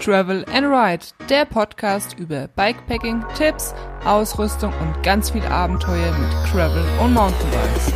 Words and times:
Travel 0.00 0.44
and 0.52 0.66
Ride, 0.66 1.06
der 1.28 1.44
Podcast 1.46 2.18
über 2.18 2.48
Bikepacking, 2.48 3.24
Tipps, 3.36 3.74
Ausrüstung 4.04 4.72
und 4.80 5.02
ganz 5.02 5.30
viel 5.30 5.44
Abenteuer 5.44 6.12
mit 6.18 6.50
Travel 6.50 6.84
und 7.02 7.14
Mountainbikes. 7.14 7.92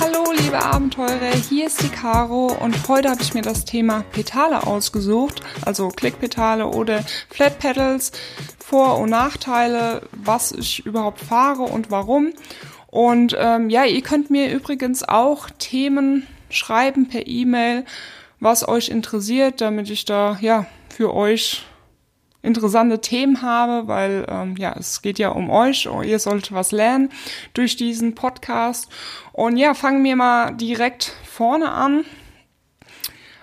Hallo 0.00 0.32
liebe 0.36 0.58
Abenteurer, 0.58 1.34
hier 1.48 1.66
ist 1.66 1.82
die 1.82 1.88
Caro 1.88 2.56
und 2.58 2.88
heute 2.88 3.10
habe 3.10 3.22
ich 3.22 3.34
mir 3.34 3.42
das 3.42 3.64
Thema 3.64 4.02
Pedale 4.12 4.66
ausgesucht, 4.66 5.42
also 5.64 5.88
Klickpedale 5.88 6.66
oder 6.66 7.04
Flat 7.28 7.58
Pedals, 7.58 8.12
Vor- 8.58 8.98
und 8.98 9.10
Nachteile, 9.10 10.02
was 10.12 10.52
ich 10.52 10.84
überhaupt 10.86 11.20
fahre 11.20 11.62
und 11.62 11.90
warum. 11.90 12.32
Und 12.86 13.36
ähm, 13.38 13.68
ja, 13.68 13.84
ihr 13.84 14.02
könnt 14.02 14.30
mir 14.30 14.50
übrigens 14.50 15.06
auch 15.06 15.50
Themen 15.50 16.26
schreiben 16.50 17.08
per 17.08 17.26
E-Mail, 17.26 17.84
was 18.40 18.66
euch 18.66 18.88
interessiert, 18.88 19.60
damit 19.60 19.90
ich 19.90 20.04
da 20.04 20.38
ja 20.40 20.66
für 20.88 21.14
euch 21.14 21.64
interessante 22.42 23.00
Themen 23.00 23.42
habe, 23.42 23.88
weil 23.88 24.26
ähm, 24.28 24.56
ja, 24.56 24.74
es 24.78 25.02
geht 25.02 25.18
ja 25.18 25.30
um 25.30 25.50
euch, 25.50 25.88
oh, 25.88 26.02
ihr 26.02 26.18
sollt 26.18 26.52
was 26.52 26.72
lernen 26.72 27.10
durch 27.54 27.76
diesen 27.76 28.14
Podcast. 28.14 28.88
Und 29.32 29.56
ja, 29.56 29.74
fangen 29.74 30.04
wir 30.04 30.16
mal 30.16 30.52
direkt 30.52 31.12
vorne 31.24 31.70
an. 31.70 32.04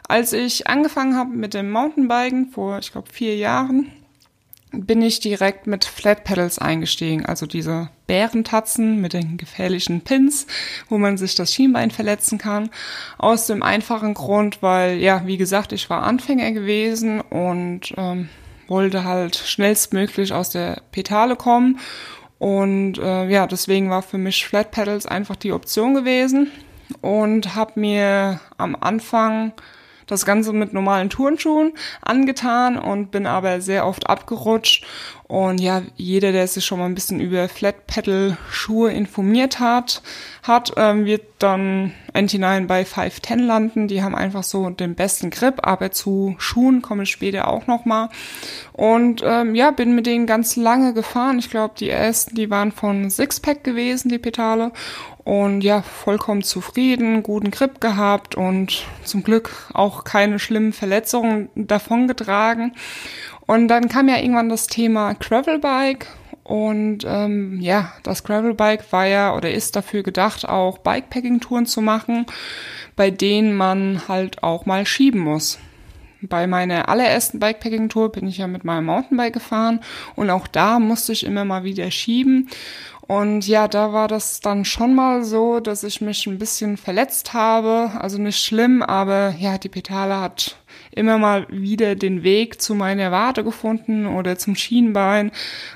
Als 0.07 0.33
ich 0.33 0.67
angefangen 0.67 1.15
habe 1.15 1.31
mit 1.31 1.53
dem 1.53 1.71
Mountainbiken 1.71 2.51
vor, 2.51 2.79
ich 2.79 2.91
glaube, 2.91 3.11
vier 3.11 3.35
Jahren, 3.35 3.91
bin 4.81 5.01
ich 5.01 5.19
direkt 5.19 5.67
mit 5.67 5.85
Flat 5.85 6.23
Pedals 6.23 6.59
eingestiegen, 6.59 7.25
also 7.25 7.45
diese 7.45 7.89
Bärentatzen 8.07 9.01
mit 9.01 9.13
den 9.13 9.37
gefährlichen 9.37 10.01
Pins, 10.01 10.47
wo 10.89 10.97
man 10.97 11.17
sich 11.17 11.35
das 11.35 11.53
Schienbein 11.53 11.91
verletzen 11.91 12.37
kann. 12.37 12.69
Aus 13.17 13.47
dem 13.47 13.63
einfachen 13.63 14.13
Grund, 14.13 14.61
weil, 14.61 14.97
ja, 14.97 15.25
wie 15.25 15.37
gesagt, 15.37 15.71
ich 15.71 15.89
war 15.89 16.03
Anfänger 16.03 16.51
gewesen 16.51 17.21
und 17.21 17.93
ähm, 17.97 18.29
wollte 18.67 19.03
halt 19.03 19.35
schnellstmöglich 19.35 20.33
aus 20.33 20.49
der 20.49 20.81
Pedale 20.91 21.35
kommen. 21.35 21.79
Und 22.37 22.97
äh, 22.97 23.29
ja, 23.29 23.47
deswegen 23.47 23.89
war 23.89 24.01
für 24.01 24.17
mich 24.17 24.45
Flat 24.45 24.71
Pedals 24.71 25.05
einfach 25.05 25.35
die 25.35 25.53
Option 25.53 25.93
gewesen 25.93 26.51
und 27.01 27.55
habe 27.55 27.79
mir 27.79 28.39
am 28.57 28.75
Anfang 28.79 29.53
das 30.07 30.25
Ganze 30.25 30.53
mit 30.53 30.73
normalen 30.73 31.09
Turnschuhen 31.09 31.73
angetan 32.01 32.77
und 32.77 33.11
bin 33.11 33.25
aber 33.25 33.61
sehr 33.61 33.85
oft 33.85 34.09
abgerutscht. 34.09 34.85
Und 35.27 35.59
ja, 35.59 35.81
jeder, 35.95 36.31
der 36.31 36.47
sich 36.47 36.63
schon 36.63 36.77
mal 36.77 36.85
ein 36.85 36.93
bisschen 36.93 37.19
über 37.19 37.49
Flat 37.49 37.87
Pedal 37.87 38.37
Schuhe 38.51 38.91
informiert 38.91 39.59
hat, 39.59 40.03
hat, 40.43 40.73
ähm, 40.77 41.05
wird 41.05 41.23
dann 41.39 41.93
NT9 42.13 42.67
bei 42.67 42.85
510 42.85 43.39
landen. 43.39 43.87
Die 43.87 44.03
haben 44.03 44.13
einfach 44.13 44.43
so 44.43 44.69
den 44.69 44.93
besten 44.93 45.31
Grip, 45.31 45.65
aber 45.65 45.89
zu 45.91 46.35
Schuhen 46.37 46.83
komme 46.83 47.03
ich 47.03 47.09
später 47.09 47.47
auch 47.47 47.65
nochmal. 47.65 48.09
Und 48.73 49.23
ähm, 49.25 49.55
ja, 49.55 49.71
bin 49.71 49.95
mit 49.95 50.05
denen 50.05 50.27
ganz 50.27 50.55
lange 50.55 50.93
gefahren. 50.93 51.39
Ich 51.39 51.49
glaube, 51.49 51.73
die 51.79 51.89
ersten, 51.89 52.35
die 52.35 52.51
waren 52.51 52.71
von 52.71 53.09
Sixpack 53.09 53.63
gewesen, 53.63 54.09
die 54.09 54.19
Pedale 54.19 54.71
und 55.25 55.61
ja, 55.61 55.81
vollkommen 55.81 56.43
zufrieden, 56.43 57.23
guten 57.23 57.49
Grip 57.51 57.81
gehabt 57.81 58.35
und 58.35 58.85
zum 59.03 59.23
Glück 59.23 59.49
auch 59.73 60.03
keine 60.03 60.39
schlimmen 60.39 60.71
Verletzungen 60.71 61.49
davongetragen. 61.55 62.75
Und 63.47 63.67
dann 63.67 63.89
kam 63.89 64.07
ja 64.07 64.17
irgendwann 64.17 64.49
das 64.49 64.67
Thema 64.67 65.13
Gravelbike 65.13 66.07
und 66.43 66.99
ähm, 67.07 67.59
ja, 67.59 67.91
das 68.03 68.23
Gravelbike 68.23 68.91
war 68.91 69.07
ja 69.07 69.35
oder 69.35 69.51
ist 69.51 69.75
dafür 69.75 70.03
gedacht, 70.03 70.47
auch 70.47 70.77
Bikepacking-Touren 70.77 71.65
zu 71.65 71.81
machen, 71.81 72.27
bei 72.95 73.09
denen 73.09 73.57
man 73.57 74.07
halt 74.07 74.43
auch 74.43 74.67
mal 74.67 74.85
schieben 74.85 75.21
muss. 75.21 75.57
Bei 76.21 76.47
meiner 76.47 76.87
allerersten 76.87 77.39
Bikepacking-Tour 77.39 78.11
bin 78.11 78.27
ich 78.27 78.37
ja 78.37 78.47
mit 78.47 78.63
meinem 78.63 78.85
Mountainbike 78.85 79.33
gefahren 79.33 79.79
und 80.15 80.29
auch 80.29 80.47
da 80.47 80.79
musste 80.79 81.13
ich 81.13 81.25
immer 81.25 81.45
mal 81.45 81.63
wieder 81.63 81.89
schieben. 81.89 82.49
Und 83.07 83.47
ja, 83.47 83.67
da 83.67 83.93
war 83.93 84.07
das 84.07 84.39
dann 84.39 84.65
schon 84.65 84.95
mal 84.95 85.23
so, 85.23 85.59
dass 85.59 85.83
ich 85.83 86.01
mich 86.01 86.25
ein 86.25 86.39
bisschen 86.39 86.75
verletzt 86.77 87.33
habe. 87.33 87.91
Also 87.99 88.17
nicht 88.17 88.43
schlimm, 88.43 88.81
aber 88.81 89.35
ja, 89.37 89.59
die 89.59 89.69
Pedale 89.69 90.19
hat 90.19 90.57
immer 90.91 91.17
mal 91.17 91.45
wieder 91.49 91.95
den 91.95 92.23
Weg 92.23 92.61
zu 92.61 92.73
meiner 92.73 93.11
Wade 93.11 93.43
gefunden 93.43 94.07
oder 94.07 94.37
zum 94.37 94.55
Schienbein, 94.55 95.31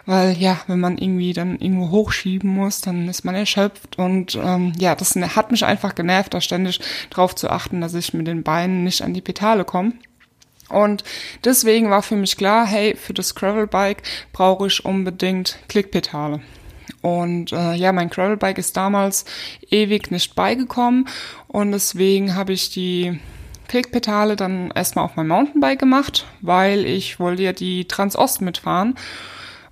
weil 0.06 0.36
ja, 0.38 0.62
wenn 0.68 0.80
man 0.80 0.98
irgendwie 0.98 1.34
dann 1.34 1.60
irgendwo 1.60 1.92
hochschieben 1.92 2.50
muss, 2.50 2.82
dann 2.82 3.08
ist 3.10 3.26
man 3.26 3.36
erschöpft 3.36 3.98
und 4.00 4.40
ähm, 4.42 4.74
ja, 4.80 4.96
das 4.96 5.16
hat 5.16 5.52
mich 5.52 5.66
einfach 5.66 5.94
genervt, 5.94 6.34
da 6.34 6.42
ständig 6.42 6.80
drauf 7.10 7.36
zu 7.36 7.50
achten, 7.50 7.82
dass 7.82 7.94
ich 7.94 8.14
mit 8.14 8.28
den 8.28 8.44
Beinen 8.44 8.84
nicht 8.84 9.02
an 9.02 9.14
die 9.14 9.22
Pedale 9.22 9.66
komme. 9.66 9.94
Und 10.70 11.04
deswegen 11.44 11.90
war 11.90 12.04
für 12.04 12.16
mich 12.16 12.38
klar, 12.38 12.66
hey, 12.66 12.96
für 12.96 13.14
das 13.14 13.36
Gravelbike 13.36 14.04
brauche 14.32 14.68
ich 14.68 14.86
unbedingt 14.86 15.58
Klickpedale. 15.68 16.42
Und 17.02 17.52
äh, 17.52 17.74
ja, 17.74 17.92
mein 17.92 18.10
Gravelbike 18.10 18.58
ist 18.58 18.78
damals 18.78 19.26
ewig 19.70 20.12
nicht 20.12 20.36
beigekommen. 20.36 21.08
Und 21.48 21.72
deswegen 21.72 22.36
habe 22.36 22.54
ich 22.54 22.70
die 22.70 23.20
Klickpedale 23.68 24.36
dann 24.36 24.72
erstmal 24.72 25.06
auf 25.06 25.16
mein 25.16 25.28
Mountainbike 25.28 25.80
gemacht, 25.80 26.26
weil 26.42 26.86
ich 26.86 27.20
wollte 27.20 27.44
ja 27.44 27.54
die 27.54 27.86
Transost 27.86 28.42
mitfahren 28.42 28.96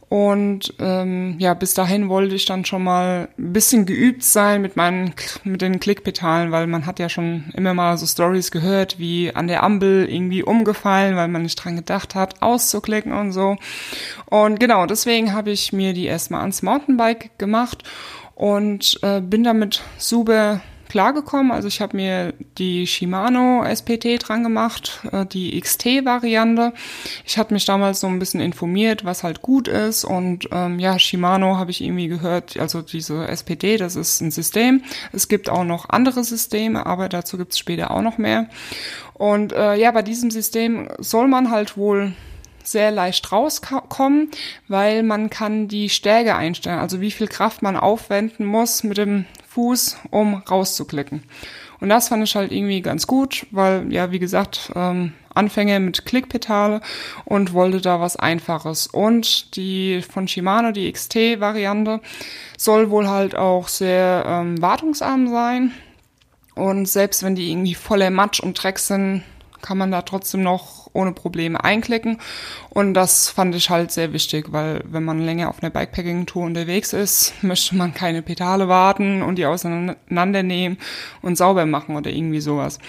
und 0.10 0.74
ähm, 0.80 1.36
ja, 1.38 1.54
bis 1.54 1.74
dahin 1.74 2.08
wollte 2.08 2.36
ich 2.36 2.46
dann 2.46 2.64
schon 2.64 2.84
mal 2.84 3.28
ein 3.38 3.52
bisschen 3.52 3.86
geübt 3.86 4.24
sein 4.24 4.62
mit 4.62 4.78
meinen 4.78 5.14
mit 5.44 5.62
den 5.62 5.82
Klickpedalen, 5.82 6.52
weil 6.52 6.66
man 6.68 6.86
hat 6.86 7.00
ja 7.00 7.10
schon 7.10 7.52
immer 7.56 7.74
mal 7.74 7.98
so 7.98 8.06
Stories 8.06 8.52
gehört, 8.52 9.00
wie 9.00 9.36
an 9.36 9.48
der 9.48 9.64
Ampel 9.64 10.08
irgendwie 10.10 10.44
umgefallen, 10.44 11.18
weil 11.18 11.28
man 11.28 11.42
nicht 11.42 11.58
dran 11.58 11.76
gedacht 11.76 12.16
hat, 12.16 12.42
auszuklicken 12.42 13.12
und 13.12 13.34
so. 13.34 13.58
Und 14.28 14.62
genau, 14.62 14.86
deswegen 14.86 15.34
habe 15.34 15.52
ich 15.52 15.74
mir 15.74 15.92
die 15.92 16.06
erstmal 16.06 16.40
ans 16.40 16.62
Mountainbike 16.62 17.38
gemacht 17.38 17.84
und 18.34 19.00
äh, 19.02 19.20
bin 19.20 19.44
damit 19.44 19.82
super 19.98 20.62
klargekommen. 20.90 21.52
Also 21.52 21.68
ich 21.68 21.82
habe 21.82 21.96
mir 21.96 22.34
die 22.58 22.88
Shimano 22.88 23.64
SPT 23.64 24.28
dran 24.28 24.44
gemacht, 24.44 25.02
äh, 25.12 25.26
die 25.26 25.60
XT-Variante. 25.60 26.74
Ich 27.26 27.38
hatte 27.38 27.54
mich 27.54 27.66
damals 27.66 28.00
so 28.00 28.08
ein 28.08 28.20
bisschen 28.20 28.40
informiert, 28.40 29.06
was 29.06 29.24
halt 29.24 29.42
gut 29.42 29.68
ist. 29.68 30.04
Und 30.04 30.48
ähm, 30.52 30.80
ja, 30.80 31.00
Shimano 31.00 31.58
habe 31.58 31.72
ich 31.72 31.82
irgendwie 31.82 32.08
gehört, 32.08 32.58
also 32.58 32.82
diese 32.82 33.28
SPD, 33.28 33.78
das 33.78 33.96
ist 33.96 34.22
ein 34.22 34.32
System. 34.32 34.84
Es 35.12 35.28
gibt 35.28 35.50
auch 35.50 35.64
noch 35.64 35.90
andere 35.90 36.24
Systeme, 36.24 36.86
aber 36.86 37.10
dazu 37.10 37.38
gibt 37.38 37.54
es 37.54 37.60
später 37.60 37.92
auch 37.92 38.02
noch 38.02 38.18
mehr. 38.18 38.50
Und 39.14 39.52
äh, 39.54 39.76
ja, 39.76 39.92
bei 39.92 40.04
diesem 40.04 40.32
System 40.32 40.90
soll 41.00 41.28
man 41.28 41.50
halt 41.50 41.78
wohl 41.78 42.14
sehr 42.68 42.92
leicht 42.92 43.32
rauskommen, 43.32 44.30
weil 44.68 45.04
man 45.04 45.30
kann 45.30 45.68
die 45.68 45.90
Stärke 45.90 46.36
einstellen, 46.36 46.80
also 46.80 47.02
wie 47.02 47.12
viel 47.12 47.28
Kraft 47.28 47.62
man 47.62 47.78
aufwenden 47.78 48.46
muss 48.46 48.84
mit 48.84 48.98
dem 48.98 49.26
Fuß, 49.58 49.98
um 50.12 50.36
rauszuklicken. 50.36 51.24
Und 51.80 51.90
das 51.90 52.10
fand 52.10 52.24
ich 52.24 52.36
halt 52.36 52.52
irgendwie 52.52 52.84
ganz 52.84 53.08
gut, 53.08 53.48
weil, 53.50 53.92
ja, 53.92 54.12
wie 54.12 54.20
gesagt, 54.20 54.72
ähm, 54.76 55.14
Anfänge 55.34 55.80
mit 55.80 56.06
Klickpedale 56.06 56.80
und 57.26 57.54
wollte 57.54 57.82
da 57.82 58.00
was 58.00 58.18
Einfaches. 58.18 58.86
Und 58.86 59.56
die 59.56 60.04
von 60.04 60.28
Shimano, 60.28 60.72
die 60.72 60.92
XT-Variante, 60.92 62.02
soll 62.56 62.92
wohl 62.92 63.08
halt 63.08 63.36
auch 63.36 63.68
sehr 63.68 64.26
ähm, 64.28 64.62
wartungsarm 64.62 65.28
sein. 65.28 65.72
Und 66.54 66.88
selbst 66.88 67.24
wenn 67.24 67.34
die 67.34 67.50
irgendwie 67.50 67.74
voller 67.74 68.12
Matsch 68.12 68.40
und 68.40 68.62
Dreck 68.62 68.78
sind, 68.78 69.24
kann 69.68 69.78
man 69.78 69.92
da 69.92 70.02
trotzdem 70.02 70.44
noch 70.44 70.90
ohne 70.94 71.12
Probleme 71.12 71.62
einklicken. 71.62 72.20
Und 72.70 72.94
das 72.94 73.28
fand 73.30 73.54
ich 73.54 73.70
halt 73.70 73.92
sehr 73.92 74.14
wichtig, 74.14 74.54
weil 74.54 74.82
wenn 74.86 75.04
man 75.04 75.20
länger 75.20 75.50
auf 75.50 75.62
einer 75.62 75.72
Bikepacking-Tour 75.72 76.46
unterwegs 76.46 76.94
ist, 76.94 77.34
möchte 77.42 77.76
man 77.76 77.94
keine 77.94 78.22
Pedale 78.22 78.70
warten 78.70 79.22
und 79.22 79.36
die 79.36 79.46
auseinandernehmen 79.46 80.78
und 81.22 81.38
sauber 81.38 81.66
machen 81.66 81.98
oder 81.98 82.10
irgendwie 82.10 82.40
sowas. 82.40 82.80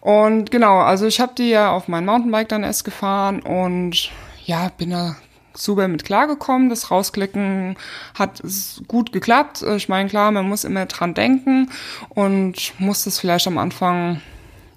Und 0.00 0.50
genau, 0.50 0.80
also 0.80 1.06
ich 1.06 1.18
habe 1.18 1.32
die 1.38 1.48
ja 1.48 1.72
auf 1.72 1.88
mein 1.88 2.04
Mountainbike 2.04 2.50
dann 2.50 2.62
erst 2.62 2.84
gefahren 2.84 3.40
und 3.40 4.10
ja, 4.44 4.70
bin 4.76 4.90
da 4.90 5.16
super 5.54 5.88
mit 5.88 6.04
klargekommen. 6.04 6.68
Das 6.68 6.90
Rausklicken 6.90 7.76
hat 8.18 8.42
gut 8.86 9.12
geklappt. 9.12 9.62
Ich 9.62 9.88
meine, 9.88 10.10
klar, 10.10 10.30
man 10.30 10.46
muss 10.46 10.64
immer 10.64 10.84
dran 10.84 11.14
denken 11.14 11.70
und 12.10 12.74
muss 12.78 13.04
das 13.04 13.18
vielleicht 13.18 13.46
am 13.46 13.56
Anfang 13.56 14.20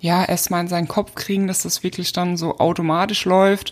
ja, 0.01 0.25
erstmal 0.25 0.62
in 0.62 0.68
seinen 0.68 0.88
Kopf 0.88 1.15
kriegen, 1.15 1.48
dass 1.48 1.63
das 1.63 1.83
wirklich 1.83 2.12
dann 2.12 2.36
so 2.36 2.57
automatisch 2.57 3.25
läuft. 3.25 3.71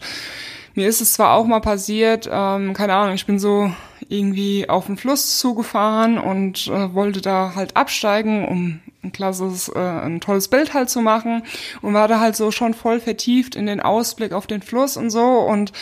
Mir 0.76 0.88
ist 0.88 1.02
es 1.02 1.14
zwar 1.14 1.34
auch 1.34 1.46
mal 1.46 1.60
passiert, 1.60 2.30
ähm, 2.32 2.74
keine 2.74 2.94
Ahnung, 2.94 3.16
ich 3.16 3.26
bin 3.26 3.40
so 3.40 3.72
irgendwie 4.08 4.70
auf 4.70 4.86
den 4.86 4.98
Fluss 4.98 5.40
zugefahren 5.40 6.18
und 6.18 6.68
äh, 6.68 6.94
wollte 6.94 7.22
da 7.22 7.54
halt 7.56 7.76
absteigen, 7.76 8.48
um 8.48 8.80
ein 9.04 9.12
klasses, 9.12 9.70
äh, 9.70 9.80
ein 9.80 10.22
tolles 10.22 10.48
Bild 10.48 10.74
halt 10.74 10.90
zu 10.90 11.02
machen 11.02 11.44
und 11.82 11.94
war 11.94 12.08
da 12.08 12.20
halt 12.20 12.36
so 12.36 12.52
schon 12.52 12.74
voll 12.74 13.00
vertieft 13.00 13.56
in 13.56 13.66
den 13.66 13.82
Ausblick 13.82 14.32
auf 14.32 14.48
den 14.48 14.62
Fluss 14.62 14.98
und 14.98 15.10
so 15.10 15.40
und 15.40 15.74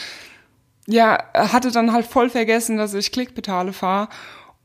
ja, 0.88 1.21
hatte 1.33 1.71
dann 1.71 1.91
halt 1.91 2.05
voll 2.05 2.29
vergessen, 2.29 2.77
dass 2.77 2.94
ich 2.94 3.11
Klickpedale 3.11 3.73
fahre 3.73 4.07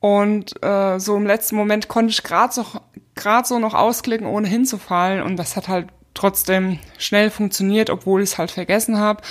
und 0.02 0.60
äh, 0.64 0.98
so 0.98 1.16
im 1.16 1.26
letzten 1.26 1.54
Moment 1.54 1.86
konnte 1.86 2.10
ich 2.10 2.24
gerade 2.24 2.52
so, 2.52 2.66
grad 3.14 3.46
so 3.46 3.60
noch 3.60 3.72
ausklicken, 3.72 4.26
ohne 4.26 4.48
hinzufallen. 4.48 5.22
Und 5.22 5.36
das 5.36 5.54
hat 5.54 5.68
halt 5.68 5.90
trotzdem 6.12 6.80
schnell 6.98 7.30
funktioniert, 7.30 7.88
obwohl 7.88 8.20
ich 8.20 8.30
es 8.30 8.38
halt 8.38 8.50
vergessen 8.50 8.98
habe. 8.98 9.22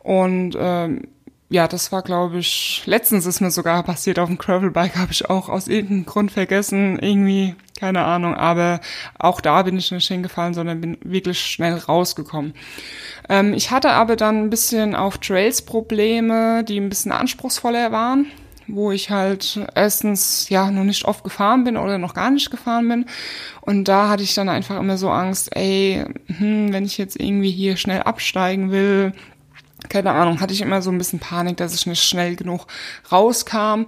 Und 0.00 0.56
ähm, 0.58 1.06
ja, 1.50 1.68
das 1.68 1.92
war, 1.92 2.02
glaube 2.02 2.38
ich, 2.38 2.82
letztens 2.84 3.26
ist 3.26 3.40
mir 3.40 3.52
sogar 3.52 3.84
passiert 3.84 4.18
auf 4.18 4.28
dem 4.28 4.38
Gravelbike, 4.38 4.96
habe 4.96 5.12
ich 5.12 5.30
auch 5.30 5.48
aus 5.48 5.68
irgendeinem 5.68 6.06
Grund 6.06 6.32
vergessen, 6.32 6.98
irgendwie, 6.98 7.54
keine 7.78 8.02
Ahnung, 8.02 8.34
aber 8.34 8.80
auch 9.20 9.40
da 9.40 9.62
bin 9.62 9.78
ich 9.78 9.92
nicht 9.92 10.08
hingefallen, 10.08 10.52
sondern 10.52 10.80
bin 10.80 10.98
wirklich 11.04 11.38
schnell 11.38 11.74
rausgekommen. 11.74 12.54
Ähm, 13.28 13.54
ich 13.54 13.70
hatte 13.70 13.90
aber 13.90 14.16
dann 14.16 14.42
ein 14.42 14.50
bisschen 14.50 14.96
auf 14.96 15.18
Trails 15.18 15.62
Probleme, 15.62 16.64
die 16.64 16.80
ein 16.80 16.88
bisschen 16.88 17.12
anspruchsvoller 17.12 17.92
waren 17.92 18.26
wo 18.68 18.92
ich 18.92 19.10
halt 19.10 19.60
erstens 19.74 20.48
ja 20.48 20.70
noch 20.70 20.84
nicht 20.84 21.04
oft 21.04 21.24
gefahren 21.24 21.64
bin 21.64 21.76
oder 21.76 21.98
noch 21.98 22.14
gar 22.14 22.30
nicht 22.30 22.50
gefahren 22.50 22.88
bin. 22.88 23.06
Und 23.62 23.84
da 23.84 24.08
hatte 24.08 24.22
ich 24.22 24.34
dann 24.34 24.48
einfach 24.48 24.78
immer 24.78 24.98
so 24.98 25.10
Angst, 25.10 25.56
ey, 25.56 26.04
hm, 26.26 26.72
wenn 26.72 26.84
ich 26.84 26.98
jetzt 26.98 27.18
irgendwie 27.18 27.50
hier 27.50 27.76
schnell 27.76 28.02
absteigen 28.02 28.70
will, 28.70 29.12
keine 29.88 30.12
Ahnung, 30.12 30.40
hatte 30.40 30.52
ich 30.52 30.60
immer 30.60 30.82
so 30.82 30.90
ein 30.90 30.98
bisschen 30.98 31.20
Panik, 31.20 31.56
dass 31.56 31.74
ich 31.74 31.86
nicht 31.86 32.02
schnell 32.02 32.36
genug 32.36 32.66
rauskam. 33.10 33.86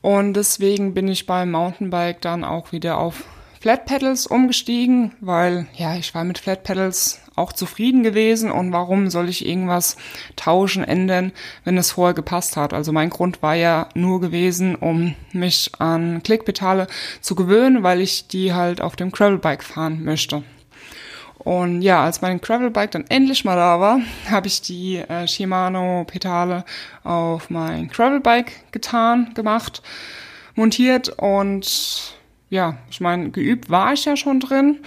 Und 0.00 0.34
deswegen 0.34 0.94
bin 0.94 1.08
ich 1.08 1.26
beim 1.26 1.50
Mountainbike 1.50 2.20
dann 2.20 2.44
auch 2.44 2.72
wieder 2.72 2.98
auf 2.98 3.24
Flat 3.60 3.86
Pedals 3.86 4.26
umgestiegen, 4.26 5.12
weil 5.20 5.66
ja, 5.74 5.96
ich 5.96 6.14
war 6.14 6.24
mit 6.24 6.38
Flat 6.38 6.62
Pedals 6.62 7.20
auch 7.36 7.52
zufrieden 7.52 8.02
gewesen 8.02 8.50
und 8.50 8.72
warum 8.72 9.10
soll 9.10 9.28
ich 9.28 9.46
irgendwas 9.46 9.96
tauschen, 10.34 10.82
ändern, 10.82 11.32
wenn 11.64 11.76
es 11.78 11.92
vorher 11.92 12.14
gepasst 12.14 12.56
hat? 12.56 12.72
Also 12.72 12.92
mein 12.92 13.10
Grund 13.10 13.42
war 13.42 13.54
ja 13.54 13.88
nur 13.94 14.20
gewesen, 14.20 14.74
um 14.74 15.14
mich 15.32 15.70
an 15.78 16.22
Klickpedale 16.22 16.88
zu 17.20 17.34
gewöhnen, 17.34 17.82
weil 17.82 18.00
ich 18.00 18.26
die 18.26 18.54
halt 18.54 18.80
auf 18.80 18.96
dem 18.96 19.12
Gravelbike 19.12 19.62
fahren 19.62 20.02
möchte. 20.02 20.42
Und 21.38 21.82
ja, 21.82 22.02
als 22.02 22.22
mein 22.22 22.40
Gravelbike 22.40 22.90
dann 22.90 23.04
endlich 23.08 23.44
mal 23.44 23.54
da 23.54 23.78
war, 23.78 24.00
habe 24.28 24.48
ich 24.48 24.62
die 24.62 24.96
äh, 24.96 25.28
Shimano-Pedale 25.28 26.64
auf 27.04 27.50
mein 27.50 27.86
Gravelbike 27.86 28.72
getan, 28.72 29.30
gemacht, 29.34 29.80
montiert 30.56 31.08
und 31.10 32.16
ja, 32.50 32.78
ich 32.90 33.00
meine, 33.00 33.30
geübt 33.30 33.70
war 33.70 33.92
ich 33.92 34.04
ja 34.04 34.16
schon 34.16 34.40
drin 34.40 34.80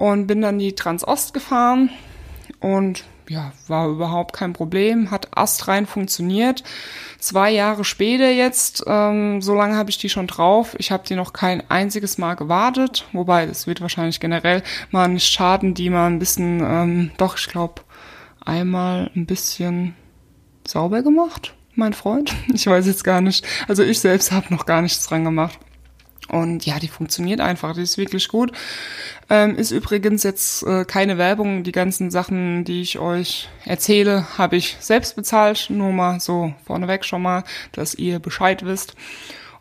und 0.00 0.26
bin 0.26 0.40
dann 0.40 0.58
die 0.58 0.74
Transost 0.74 1.34
gefahren 1.34 1.90
und 2.58 3.04
ja, 3.28 3.52
war 3.68 3.86
überhaupt 3.86 4.32
kein 4.32 4.54
Problem, 4.54 5.10
hat 5.10 5.36
astrein 5.36 5.86
funktioniert. 5.86 6.64
Zwei 7.18 7.50
Jahre 7.50 7.84
später 7.84 8.30
jetzt, 8.30 8.82
ähm, 8.86 9.42
so 9.42 9.54
lange 9.54 9.76
habe 9.76 9.90
ich 9.90 9.98
die 9.98 10.08
schon 10.08 10.26
drauf. 10.26 10.74
Ich 10.78 10.90
habe 10.90 11.06
die 11.06 11.16
noch 11.16 11.34
kein 11.34 11.62
einziges 11.70 12.16
Mal 12.16 12.34
gewartet, 12.34 13.06
wobei 13.12 13.44
das 13.44 13.66
wird 13.66 13.82
wahrscheinlich 13.82 14.20
generell 14.20 14.62
mal 14.90 15.06
nicht 15.06 15.30
schaden, 15.30 15.74
die 15.74 15.90
mal 15.90 16.06
ein 16.06 16.18
bisschen, 16.18 16.60
ähm, 16.64 17.10
doch, 17.18 17.36
ich 17.36 17.48
glaube, 17.48 17.82
einmal 18.42 19.10
ein 19.14 19.26
bisschen 19.26 19.94
sauber 20.66 21.02
gemacht, 21.02 21.54
mein 21.74 21.92
Freund. 21.92 22.34
Ich 22.54 22.66
weiß 22.66 22.86
jetzt 22.86 23.04
gar 23.04 23.20
nicht. 23.20 23.46
Also 23.68 23.82
ich 23.82 24.00
selbst 24.00 24.32
habe 24.32 24.52
noch 24.52 24.64
gar 24.64 24.80
nichts 24.80 25.06
dran 25.06 25.24
gemacht. 25.24 25.58
Und 26.30 26.64
ja, 26.64 26.78
die 26.78 26.88
funktioniert 26.88 27.40
einfach, 27.40 27.74
die 27.74 27.82
ist 27.82 27.98
wirklich 27.98 28.28
gut. 28.28 28.52
Ähm, 29.28 29.56
ist 29.56 29.72
übrigens 29.72 30.22
jetzt 30.22 30.62
äh, 30.62 30.84
keine 30.84 31.18
Werbung. 31.18 31.64
Die 31.64 31.72
ganzen 31.72 32.10
Sachen, 32.10 32.64
die 32.64 32.82
ich 32.82 32.98
euch 32.98 33.48
erzähle, 33.64 34.26
habe 34.38 34.56
ich 34.56 34.76
selbst 34.80 35.16
bezahlt. 35.16 35.66
Nur 35.70 35.92
mal 35.92 36.20
so 36.20 36.54
vorneweg 36.64 37.04
schon 37.04 37.22
mal, 37.22 37.44
dass 37.72 37.94
ihr 37.94 38.20
Bescheid 38.20 38.64
wisst. 38.64 38.94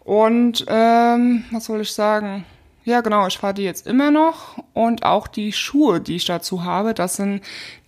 Und 0.04 0.66
ähm, 0.68 1.45
was 1.51 1.66
soll 1.66 1.81
ich 1.81 1.92
sagen? 1.92 2.45
Ja, 2.86 3.01
genau, 3.01 3.27
ich 3.27 3.38
fahre 3.38 3.54
die 3.54 3.63
jetzt 3.63 3.88
immer 3.88 4.12
noch. 4.12 4.57
Und 4.74 5.04
auch 5.04 5.27
die 5.27 5.51
Schuhe, 5.51 6.01
die 6.01 6.16
ich 6.16 6.25
dazu 6.25 6.63
habe, 6.63 6.94
das 6.94 7.16
sind 7.16 7.42